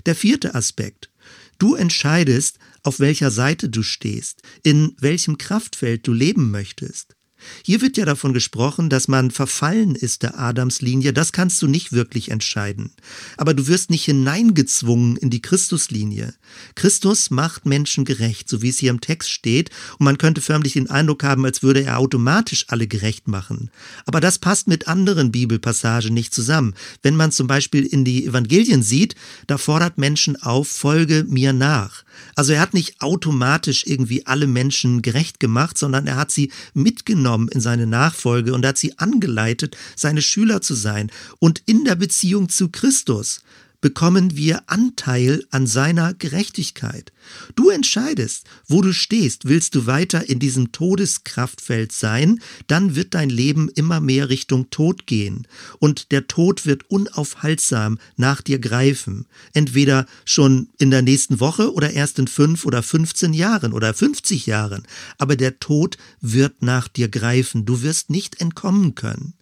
[0.06, 1.10] Der vierte Aspekt.
[1.58, 7.17] Du entscheidest, auf welcher Seite du stehst, in welchem Kraftfeld du leben möchtest.
[7.64, 11.12] Hier wird ja davon gesprochen, dass man verfallen ist der Adamslinie.
[11.12, 12.90] Das kannst du nicht wirklich entscheiden.
[13.36, 16.34] Aber du wirst nicht hineingezwungen in die Christuslinie.
[16.74, 19.70] Christus macht Menschen gerecht, so wie es hier im Text steht.
[19.98, 23.70] Und man könnte förmlich den Eindruck haben, als würde er automatisch alle gerecht machen.
[24.04, 26.74] Aber das passt mit anderen Bibelpassagen nicht zusammen.
[27.02, 29.14] Wenn man zum Beispiel in die Evangelien sieht,
[29.46, 32.04] da fordert Menschen auf, folge mir nach.
[32.34, 37.27] Also er hat nicht automatisch irgendwie alle Menschen gerecht gemacht, sondern er hat sie mitgenommen
[37.50, 41.10] in seine Nachfolge und hat sie angeleitet, seine Schüler zu sein.
[41.38, 43.40] Und in der Beziehung zu Christus
[43.80, 47.12] bekommen wir Anteil an seiner Gerechtigkeit.
[47.54, 49.48] Du entscheidest, wo du stehst.
[49.48, 55.06] Willst du weiter in diesem Todeskraftfeld sein, dann wird dein Leben immer mehr Richtung Tod
[55.06, 55.46] gehen.
[55.78, 59.26] Und der Tod wird unaufhaltsam nach dir greifen.
[59.52, 64.46] Entweder schon in der nächsten Woche oder erst in fünf oder 15 Jahren oder 50
[64.46, 64.86] Jahren.
[65.18, 67.64] Aber der Tod wird nach dir greifen.
[67.64, 69.34] Du wirst nicht entkommen können.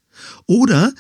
[0.47, 0.95] Oder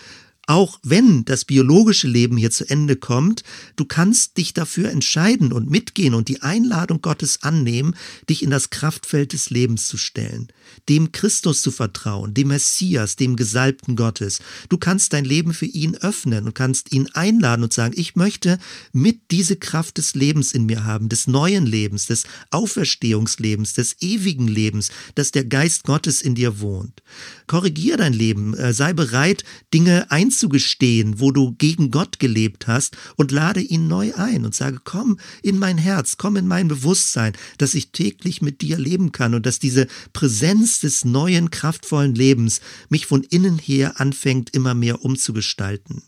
[0.46, 3.42] auch wenn das biologische Leben hier zu Ende kommt,
[3.74, 7.96] du kannst dich dafür entscheiden und mitgehen und die Einladung Gottes annehmen,
[8.28, 10.48] dich in das Kraftfeld des Lebens zu stellen,
[10.88, 14.40] dem Christus zu vertrauen, dem Messias, dem Gesalbten Gottes.
[14.68, 18.58] Du kannst dein Leben für ihn öffnen und kannst ihn einladen und sagen, ich möchte
[18.92, 24.48] mit diese Kraft des Lebens in mir haben, des neuen Lebens, des Auferstehungslebens, des ewigen
[24.48, 27.02] Lebens, dass der Geist Gottes in dir wohnt.
[27.46, 33.30] Korrigier dein Leben, äh, sei bereit, Dinge einzugestehen, wo du gegen Gott gelebt hast und
[33.30, 37.74] lade ihn neu ein und sage, komm in mein Herz, komm in mein Bewusstsein, dass
[37.74, 43.06] ich täglich mit dir leben kann und dass diese Präsenz des neuen, kraftvollen Lebens mich
[43.06, 46.02] von innen her anfängt, immer mehr umzugestalten.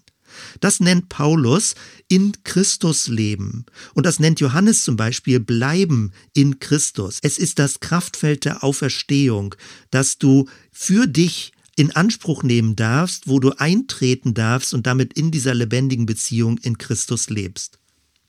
[0.61, 1.75] Das nennt Paulus
[2.09, 3.67] in Christus leben.
[3.95, 7.19] Und das nennt Johannes zum Beispiel bleiben in Christus.
[7.23, 9.55] Es ist das Kraftfeld der Auferstehung,
[9.91, 15.31] dass du für dich in Anspruch nehmen darfst, wo du eintreten darfst und damit in
[15.31, 17.79] dieser lebendigen Beziehung in Christus lebst.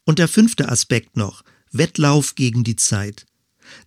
[0.06, 3.26] Und der fünfte Aspekt noch, Wettlauf gegen die Zeit.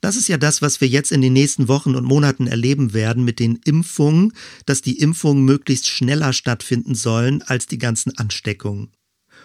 [0.01, 3.25] Das ist ja das, was wir jetzt in den nächsten Wochen und Monaten erleben werden
[3.25, 4.33] mit den Impfungen,
[4.67, 8.93] dass die Impfungen möglichst schneller stattfinden sollen als die ganzen Ansteckungen.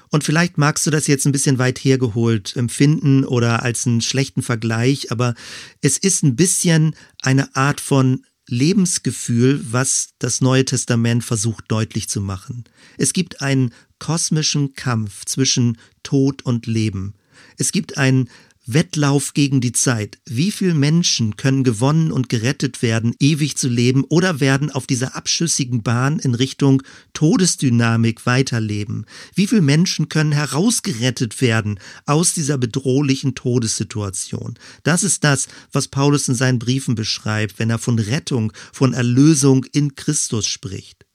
[0.09, 4.41] Und vielleicht magst du das jetzt ein bisschen weit hergeholt empfinden oder als einen schlechten
[4.41, 5.35] Vergleich, aber
[5.81, 12.21] es ist ein bisschen eine Art von Lebensgefühl, was das Neue Testament versucht deutlich zu
[12.21, 12.63] machen.
[12.97, 17.15] Es gibt einen kosmischen Kampf zwischen Tod und Leben.
[17.57, 18.29] Es gibt einen
[18.67, 20.19] Wettlauf gegen die Zeit.
[20.25, 25.15] Wie viele Menschen können gewonnen und gerettet werden, ewig zu leben oder werden auf dieser
[25.15, 29.05] abschüssigen Bahn in Richtung Todesdynamik weiterleben?
[29.33, 34.59] Wie viele Menschen können herausgerettet werden aus dieser bedrohlichen Todessituation?
[34.83, 39.63] Das ist das, was Paulus in seinen Briefen beschreibt, wenn er von Rettung, von Erlösung
[39.71, 41.06] in Christus spricht.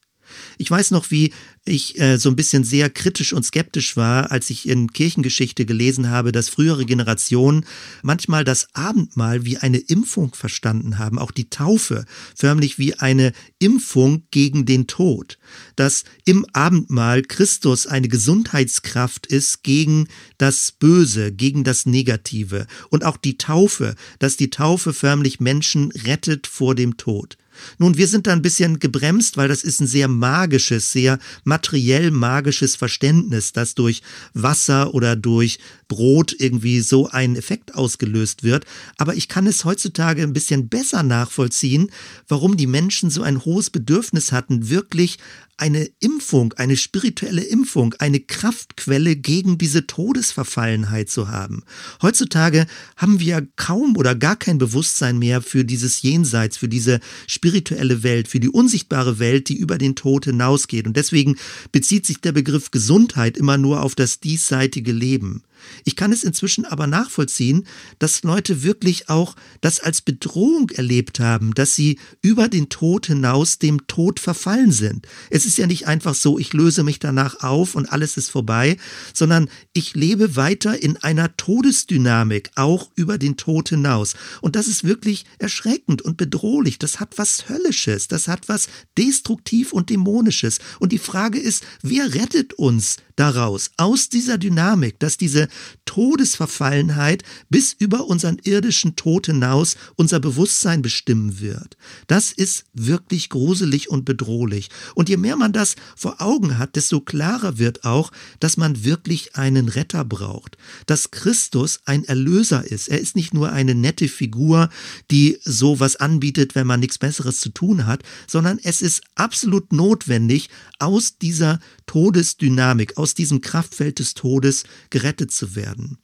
[0.58, 1.32] Ich weiß noch, wie
[1.64, 6.10] ich äh, so ein bisschen sehr kritisch und skeptisch war, als ich in Kirchengeschichte gelesen
[6.10, 7.64] habe, dass frühere Generationen
[8.02, 12.04] manchmal das Abendmahl wie eine Impfung verstanden haben, auch die Taufe
[12.34, 15.38] förmlich wie eine Impfung gegen den Tod,
[15.76, 20.08] dass im Abendmahl Christus eine Gesundheitskraft ist gegen
[20.38, 26.48] das Böse, gegen das Negative und auch die Taufe, dass die Taufe förmlich Menschen rettet
[26.48, 27.36] vor dem Tod.
[27.78, 32.10] Nun, wir sind da ein bisschen gebremst, weil das ist ein sehr magisches, sehr materiell
[32.10, 34.02] magisches Verständnis, das durch
[34.34, 35.58] Wasser oder durch
[35.88, 38.64] Brot irgendwie so ein Effekt ausgelöst wird.
[38.96, 41.90] Aber ich kann es heutzutage ein bisschen besser nachvollziehen,
[42.28, 45.18] warum die Menschen so ein hohes Bedürfnis hatten, wirklich
[45.62, 51.62] eine Impfung, eine spirituelle Impfung, eine Kraftquelle gegen diese Todesverfallenheit zu haben.
[52.02, 56.98] Heutzutage haben wir kaum oder gar kein Bewusstsein mehr für dieses Jenseits, für diese
[57.28, 60.88] spirituelle Welt, für die unsichtbare Welt, die über den Tod hinausgeht.
[60.88, 61.36] Und deswegen
[61.70, 65.44] bezieht sich der Begriff Gesundheit immer nur auf das diesseitige Leben.
[65.84, 67.66] Ich kann es inzwischen aber nachvollziehen,
[67.98, 73.58] dass Leute wirklich auch das als Bedrohung erlebt haben, dass sie über den Tod hinaus
[73.58, 75.06] dem Tod verfallen sind.
[75.30, 78.76] Es ist ja nicht einfach so, ich löse mich danach auf und alles ist vorbei,
[79.14, 84.14] sondern ich lebe weiter in einer Todesdynamik, auch über den Tod hinaus.
[84.40, 86.78] Und das ist wirklich erschreckend und bedrohlich.
[86.78, 90.58] Das hat was Höllisches, das hat was Destruktiv und Dämonisches.
[90.78, 95.48] Und die Frage ist, wer rettet uns daraus, aus dieser Dynamik, dass diese
[95.84, 101.76] Todesverfallenheit bis über unseren irdischen Tod hinaus unser Bewusstsein bestimmen wird.
[102.06, 104.70] Das ist wirklich gruselig und bedrohlich.
[104.94, 108.10] Und je mehr man das vor Augen hat, desto klarer wird auch,
[108.40, 110.56] dass man wirklich einen Retter braucht,
[110.86, 112.88] dass Christus ein Erlöser ist.
[112.88, 114.70] Er ist nicht nur eine nette Figur,
[115.10, 120.48] die sowas anbietet, wenn man nichts Besseres zu tun hat, sondern es ist absolut notwendig,
[120.78, 125.98] aus dieser Todesdynamik, aus diesem Kraftfeld des Todes gerettet zu werden.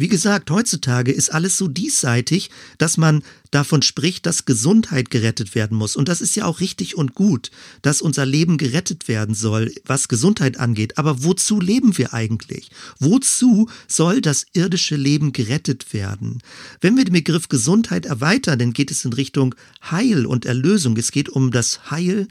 [0.00, 5.76] Wie gesagt, heutzutage ist alles so diesseitig, dass man davon spricht, dass Gesundheit gerettet werden
[5.76, 5.94] muss.
[5.94, 7.50] Und das ist ja auch richtig und gut,
[7.82, 10.96] dass unser Leben gerettet werden soll, was Gesundheit angeht.
[10.96, 12.70] Aber wozu leben wir eigentlich?
[12.98, 16.38] Wozu soll das irdische Leben gerettet werden?
[16.80, 20.96] Wenn wir den Begriff Gesundheit erweitern, dann geht es in Richtung Heil und Erlösung.
[20.96, 22.26] Es geht um das Heil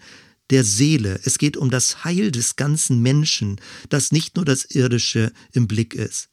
[0.49, 1.19] der Seele.
[1.23, 5.93] Es geht um das Heil des ganzen Menschen, dass nicht nur das Irdische im Blick
[5.93, 6.29] ist.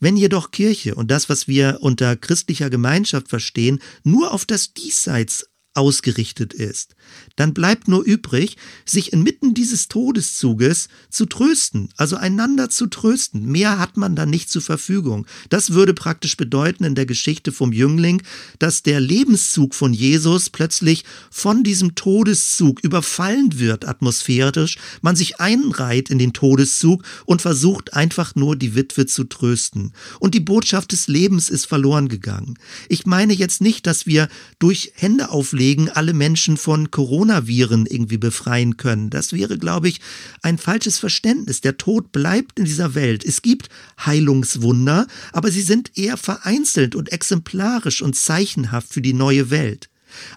[0.00, 5.48] Wenn jedoch Kirche und das, was wir unter christlicher Gemeinschaft verstehen, nur auf das Diesseits
[5.74, 6.94] ausgerichtet ist,
[7.36, 13.46] dann bleibt nur übrig, sich inmitten dieses Todeszuges zu trösten, also einander zu trösten.
[13.46, 15.26] Mehr hat man dann nicht zur Verfügung.
[15.48, 18.22] Das würde praktisch bedeuten in der Geschichte vom Jüngling,
[18.58, 26.10] dass der Lebenszug von Jesus plötzlich von diesem Todeszug überfallen wird atmosphärisch, man sich einreiht
[26.10, 29.92] in den Todeszug und versucht einfach nur die Witwe zu trösten.
[30.20, 32.58] Und die Botschaft des Lebens ist verloren gegangen.
[32.88, 34.28] Ich meine jetzt nicht, dass wir
[34.58, 39.10] durch Hände auflegen alle Menschen von Coronaviren irgendwie befreien können.
[39.10, 40.00] Das wäre, glaube ich,
[40.42, 41.60] ein falsches Verständnis.
[41.60, 43.24] Der Tod bleibt in dieser Welt.
[43.24, 43.68] Es gibt
[44.06, 49.90] Heilungswunder, aber sie sind eher vereinzelt und exemplarisch und zeichenhaft für die neue Welt.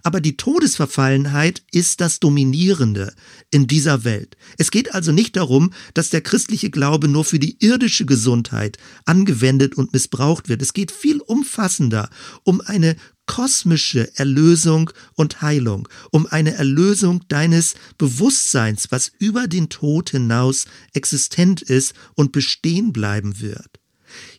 [0.04, 3.14] Aber die Todesverfallenheit ist das Dominierende
[3.52, 4.38] in dieser Welt.
[4.58, 9.76] Es geht also nicht darum, dass der christliche Glaube nur für die irdische Gesundheit angewendet
[9.76, 10.62] und missbraucht wird.
[10.62, 12.10] Es geht viel umfassender
[12.44, 12.96] um eine
[13.28, 21.62] kosmische Erlösung und Heilung, um eine Erlösung deines Bewusstseins, was über den Tod hinaus existent
[21.62, 23.80] ist und bestehen bleiben wird.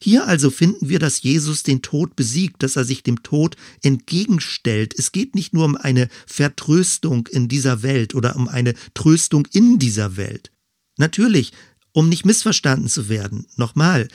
[0.02, 4.94] Hier also finden wir, dass Jesus den Tod besiegt, dass er sich dem Tod entgegenstellt.
[4.96, 9.78] Es geht nicht nur um eine Vertröstung in dieser Welt oder um eine Tröstung in
[9.78, 10.50] dieser Welt.
[10.96, 11.52] Natürlich,
[11.92, 14.08] um nicht missverstanden zu werden, nochmal,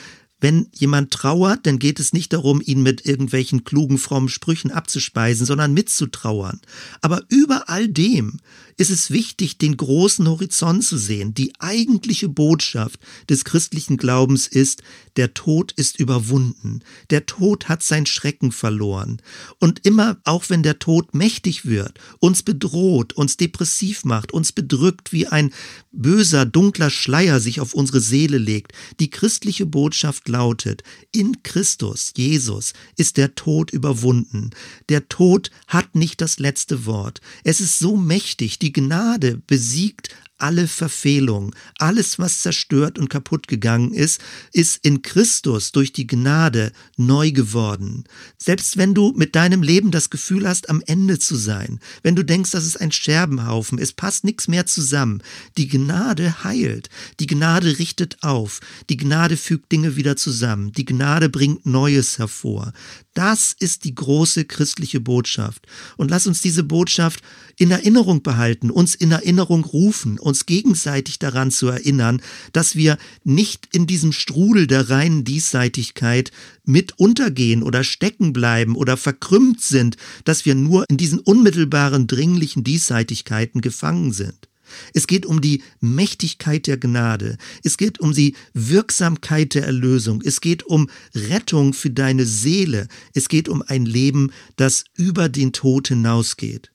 [0.43, 5.45] Wenn jemand trauert, dann geht es nicht darum, ihn mit irgendwelchen klugen, frommen Sprüchen abzuspeisen,
[5.45, 6.59] sondern mitzutrauern.
[6.99, 8.41] Aber über all dem
[8.77, 11.33] ist es wichtig, den großen Horizont zu sehen.
[11.33, 12.99] Die eigentliche Botschaft
[13.29, 14.83] des christlichen Glaubens ist,
[15.15, 16.81] der Tod ist überwunden.
[17.09, 19.21] Der Tod hat sein Schrecken verloren.
[19.59, 25.11] Und immer, auch wenn der Tod mächtig wird, uns bedroht, uns depressiv macht, uns bedrückt,
[25.11, 25.53] wie ein
[25.91, 32.73] böser, dunkler Schleier sich auf unsere Seele legt, die christliche Botschaft lautet, in Christus, Jesus,
[32.97, 34.51] ist der Tod überwunden.
[34.89, 37.21] Der Tod hat nicht das letzte Wort.
[37.43, 43.93] Es ist so mächtig, die Gnade besiegt alle Verfehlung, alles, was zerstört und kaputt gegangen
[43.93, 44.19] ist,
[44.51, 48.03] ist in Christus durch die Gnade neu geworden.
[48.37, 52.23] Selbst wenn du mit deinem Leben das Gefühl hast, am Ende zu sein, wenn du
[52.23, 55.21] denkst, das ist ein Scherbenhaufen, es passt nichts mehr zusammen,
[55.57, 56.89] die Gnade heilt,
[57.21, 58.59] die Gnade richtet auf,
[58.89, 62.73] die Gnade fügt Dinge wieder zusammen, die Gnade bringt Neues hervor.
[63.13, 65.67] Das ist die große christliche Botschaft.
[65.97, 67.21] Und lass uns diese Botschaft
[67.57, 73.67] in Erinnerung behalten, uns in Erinnerung rufen, uns gegenseitig daran zu erinnern, dass wir nicht
[73.71, 76.31] in diesem Strudel der reinen Diesseitigkeit
[76.65, 82.63] mit untergehen oder stecken bleiben oder verkrümmt sind, dass wir nur in diesen unmittelbaren, dringlichen
[82.63, 84.47] Diesseitigkeiten gefangen sind.
[84.93, 87.37] Es geht um die Mächtigkeit der Gnade.
[87.63, 90.21] Es geht um die Wirksamkeit der Erlösung.
[90.23, 92.87] Es geht um Rettung für deine Seele.
[93.13, 96.72] Es geht um ein Leben, das über den Tod hinausgeht.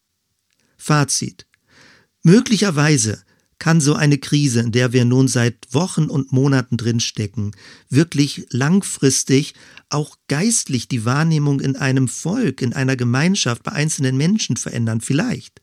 [0.78, 1.46] Fazit.
[2.22, 3.22] Möglicherweise
[3.58, 7.52] kann so eine Krise, in der wir nun seit Wochen und Monaten drinstecken,
[7.90, 9.54] wirklich langfristig
[9.90, 15.00] auch geistlich die Wahrnehmung in einem Volk, in einer Gemeinschaft, bei einzelnen Menschen verändern?
[15.00, 15.60] Vielleicht.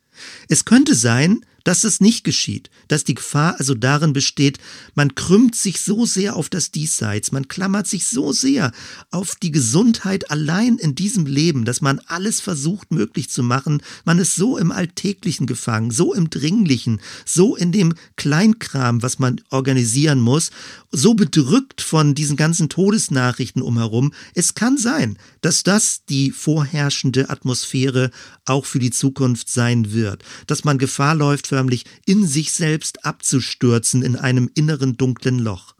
[0.50, 4.60] Es könnte sein, dass es nicht geschieht, dass die Gefahr also darin besteht,
[4.94, 8.72] man krümmt sich so sehr auf das Diesseits, man klammert sich so sehr
[9.12, 14.20] auf die Gesundheit allein in diesem Leben, dass man alles versucht möglich zu machen, man
[14.20, 20.22] ist so im Alltäglichen gefangen, so im Dringlichen, so in dem Kleinkram, was man organisieren
[20.22, 20.52] muss,
[20.92, 24.14] so bedrückt von diesen ganzen Todesnachrichten umherum.
[24.36, 28.12] Es kann sein, dass das die vorherrschende Atmosphäre
[28.46, 34.02] auch für die Zukunft sein wird, dass man Gefahr läuft, förmlich in sich selbst abzustürzen
[34.02, 35.74] in einem inneren dunklen Loch.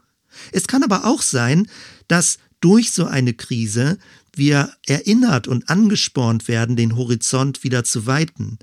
[0.52, 1.68] Es kann aber auch sein,
[2.08, 3.98] dass durch so eine Krise
[4.34, 8.58] wir erinnert und angespornt werden, den Horizont wieder zu weiten.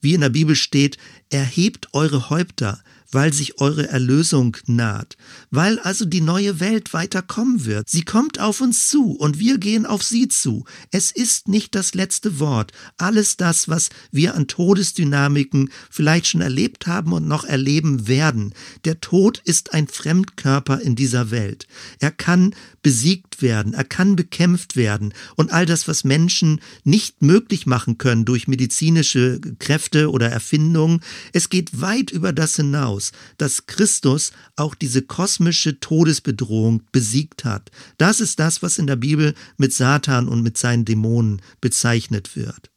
[0.00, 0.98] Wie in der Bibel steht,
[1.30, 5.16] erhebt eure Häupter, weil sich eure Erlösung naht,
[5.50, 7.88] weil also die neue Welt weiterkommen wird.
[7.88, 10.64] Sie kommt auf uns zu und wir gehen auf sie zu.
[10.90, 12.72] Es ist nicht das letzte Wort.
[12.96, 18.54] Alles das, was wir an Todesdynamiken vielleicht schon erlebt haben und noch erleben werden.
[18.84, 21.66] Der Tod ist ein Fremdkörper in dieser Welt.
[22.00, 27.66] Er kann besiegt werden, er kann bekämpft werden und all das, was Menschen nicht möglich
[27.66, 31.00] machen können durch medizinische Kräfte oder Erfindungen,
[31.32, 32.95] es geht weit über das hinaus,
[33.38, 37.70] dass Christus auch diese kosmische Todesbedrohung besiegt hat.
[37.98, 42.70] Das ist das, was in der Bibel mit Satan und mit seinen Dämonen bezeichnet wird.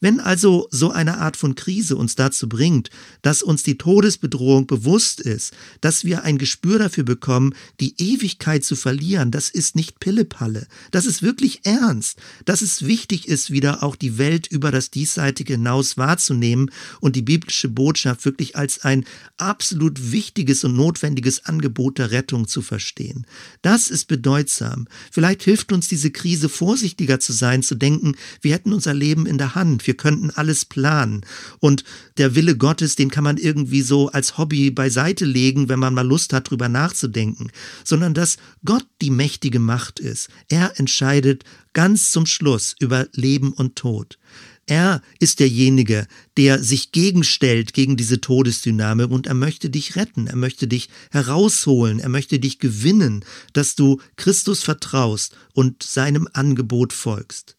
[0.00, 2.90] Wenn also so eine Art von Krise uns dazu bringt,
[3.22, 8.76] dass uns die Todesbedrohung bewusst ist, dass wir ein Gespür dafür bekommen, die Ewigkeit zu
[8.76, 13.96] verlieren, das ist nicht Pillepalle, das ist wirklich ernst, dass es wichtig ist, wieder auch
[13.96, 16.70] die Welt über das Diesseitige hinaus wahrzunehmen
[17.00, 19.04] und die biblische Botschaft wirklich als ein
[19.38, 23.26] absolut wichtiges und notwendiges Angebot der Rettung zu verstehen.
[23.62, 24.88] Das ist bedeutsam.
[25.10, 29.38] Vielleicht hilft uns diese Krise vorsichtiger zu sein, zu denken, wir hätten unser Leben in
[29.38, 31.24] der Hand Hand, wir könnten alles planen.
[31.60, 31.84] Und
[32.16, 36.06] der Wille Gottes, den kann man irgendwie so als Hobby beiseite legen, wenn man mal
[36.06, 37.50] Lust hat, drüber nachzudenken,
[37.84, 40.28] sondern dass Gott die mächtige Macht ist.
[40.48, 41.44] Er entscheidet
[41.74, 44.18] ganz zum Schluss über Leben und Tod.
[44.66, 46.06] Er ist derjenige,
[46.36, 51.98] der sich gegenstellt gegen diese Todesdynamik und er möchte dich retten, er möchte dich herausholen,
[51.98, 57.56] er möchte dich gewinnen, dass du Christus vertraust und seinem Angebot folgst.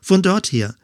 [0.00, 0.76] Von dort her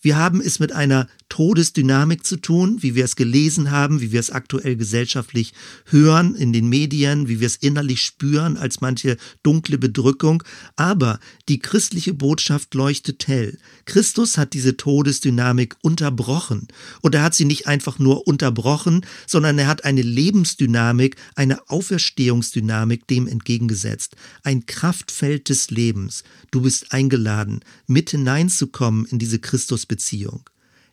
[0.00, 4.20] wir haben es mit einer Todesdynamik zu tun, wie wir es gelesen haben, wie wir
[4.20, 5.54] es aktuell gesellschaftlich
[5.86, 10.42] hören in den Medien, wie wir es innerlich spüren als manche dunkle Bedrückung.
[10.76, 11.18] Aber
[11.48, 13.56] die christliche Botschaft leuchtet hell.
[13.86, 16.68] Christus hat diese Todesdynamik unterbrochen.
[17.00, 23.06] Und er hat sie nicht einfach nur unterbrochen, sondern er hat eine Lebensdynamik, eine Auferstehungsdynamik
[23.06, 24.16] dem entgegengesetzt.
[24.42, 26.24] Ein Kraftfeld des Lebens.
[26.50, 30.42] Du bist eingeladen, mit hineinzukommen in diese Christusbeziehung.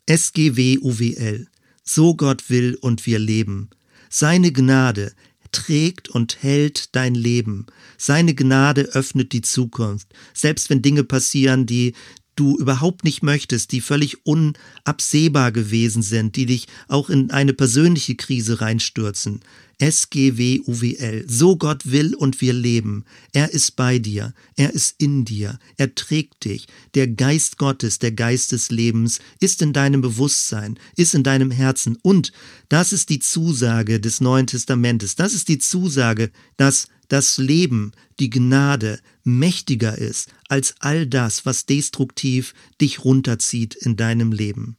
[0.08, 1.48] SGWUWL.
[1.84, 3.70] So Gott will und wir leben.
[4.10, 5.14] Seine Gnade
[5.52, 7.66] trägt und hält dein Leben.
[7.98, 10.08] Seine Gnade öffnet die Zukunft.
[10.34, 11.94] Selbst wenn Dinge passieren, die
[12.40, 18.16] du überhaupt nicht möchtest, die völlig unabsehbar gewesen sind, die dich auch in eine persönliche
[18.16, 19.42] Krise reinstürzen.
[19.80, 21.26] SGWUWL.
[21.28, 23.06] So Gott will und wir leben.
[23.32, 24.34] Er ist bei dir.
[24.56, 25.60] Er ist in dir.
[25.78, 26.68] Er trägt dich.
[26.96, 31.98] Der Geist Gottes, der Geist des Lebens ist in deinem Bewusstsein, ist in deinem Herzen.
[32.02, 32.32] Und
[32.70, 35.16] das ist die Zusage des Neuen Testamentes.
[35.16, 41.66] Das ist die Zusage, dass das Leben, die Gnade mächtiger ist als all das, was
[41.66, 44.78] destruktiv dich runterzieht in deinem Leben.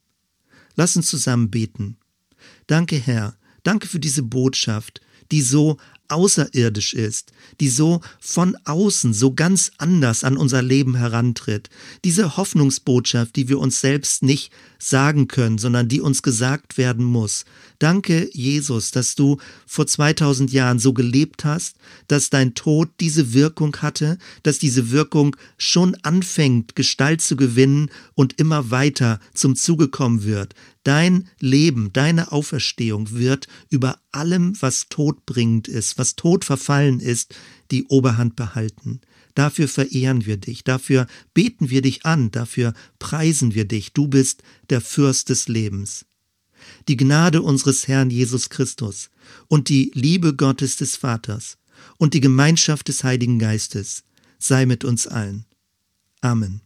[0.76, 1.96] Lass uns zusammen beten.
[2.66, 5.76] Danke, Herr, Danke für diese Botschaft, die so
[6.08, 11.68] außerirdisch ist, die so von außen so ganz anders an unser Leben herantritt.
[12.02, 17.44] Diese Hoffnungsbotschaft, die wir uns selbst nicht sagen können, sondern die uns gesagt werden muss.
[17.78, 21.76] Danke, Jesus, dass du vor 2000 Jahren so gelebt hast,
[22.08, 28.40] dass dein Tod diese Wirkung hatte, dass diese Wirkung schon anfängt, Gestalt zu gewinnen und
[28.40, 30.54] immer weiter zum Zuge kommen wird.
[30.82, 37.36] Dein Leben, deine Auferstehung wird über allem, was todbringend ist, was tot verfallen ist,
[37.70, 39.00] die Oberhand behalten.
[39.36, 43.92] Dafür verehren wir dich, dafür beten wir dich an, dafür preisen wir dich.
[43.92, 46.07] Du bist der Fürst des Lebens.
[46.88, 49.10] Die Gnade unseres Herrn Jesus Christus
[49.48, 51.58] und die Liebe Gottes des Vaters
[51.96, 54.04] und die Gemeinschaft des Heiligen Geistes
[54.38, 55.44] sei mit uns allen.
[56.20, 56.62] Amen.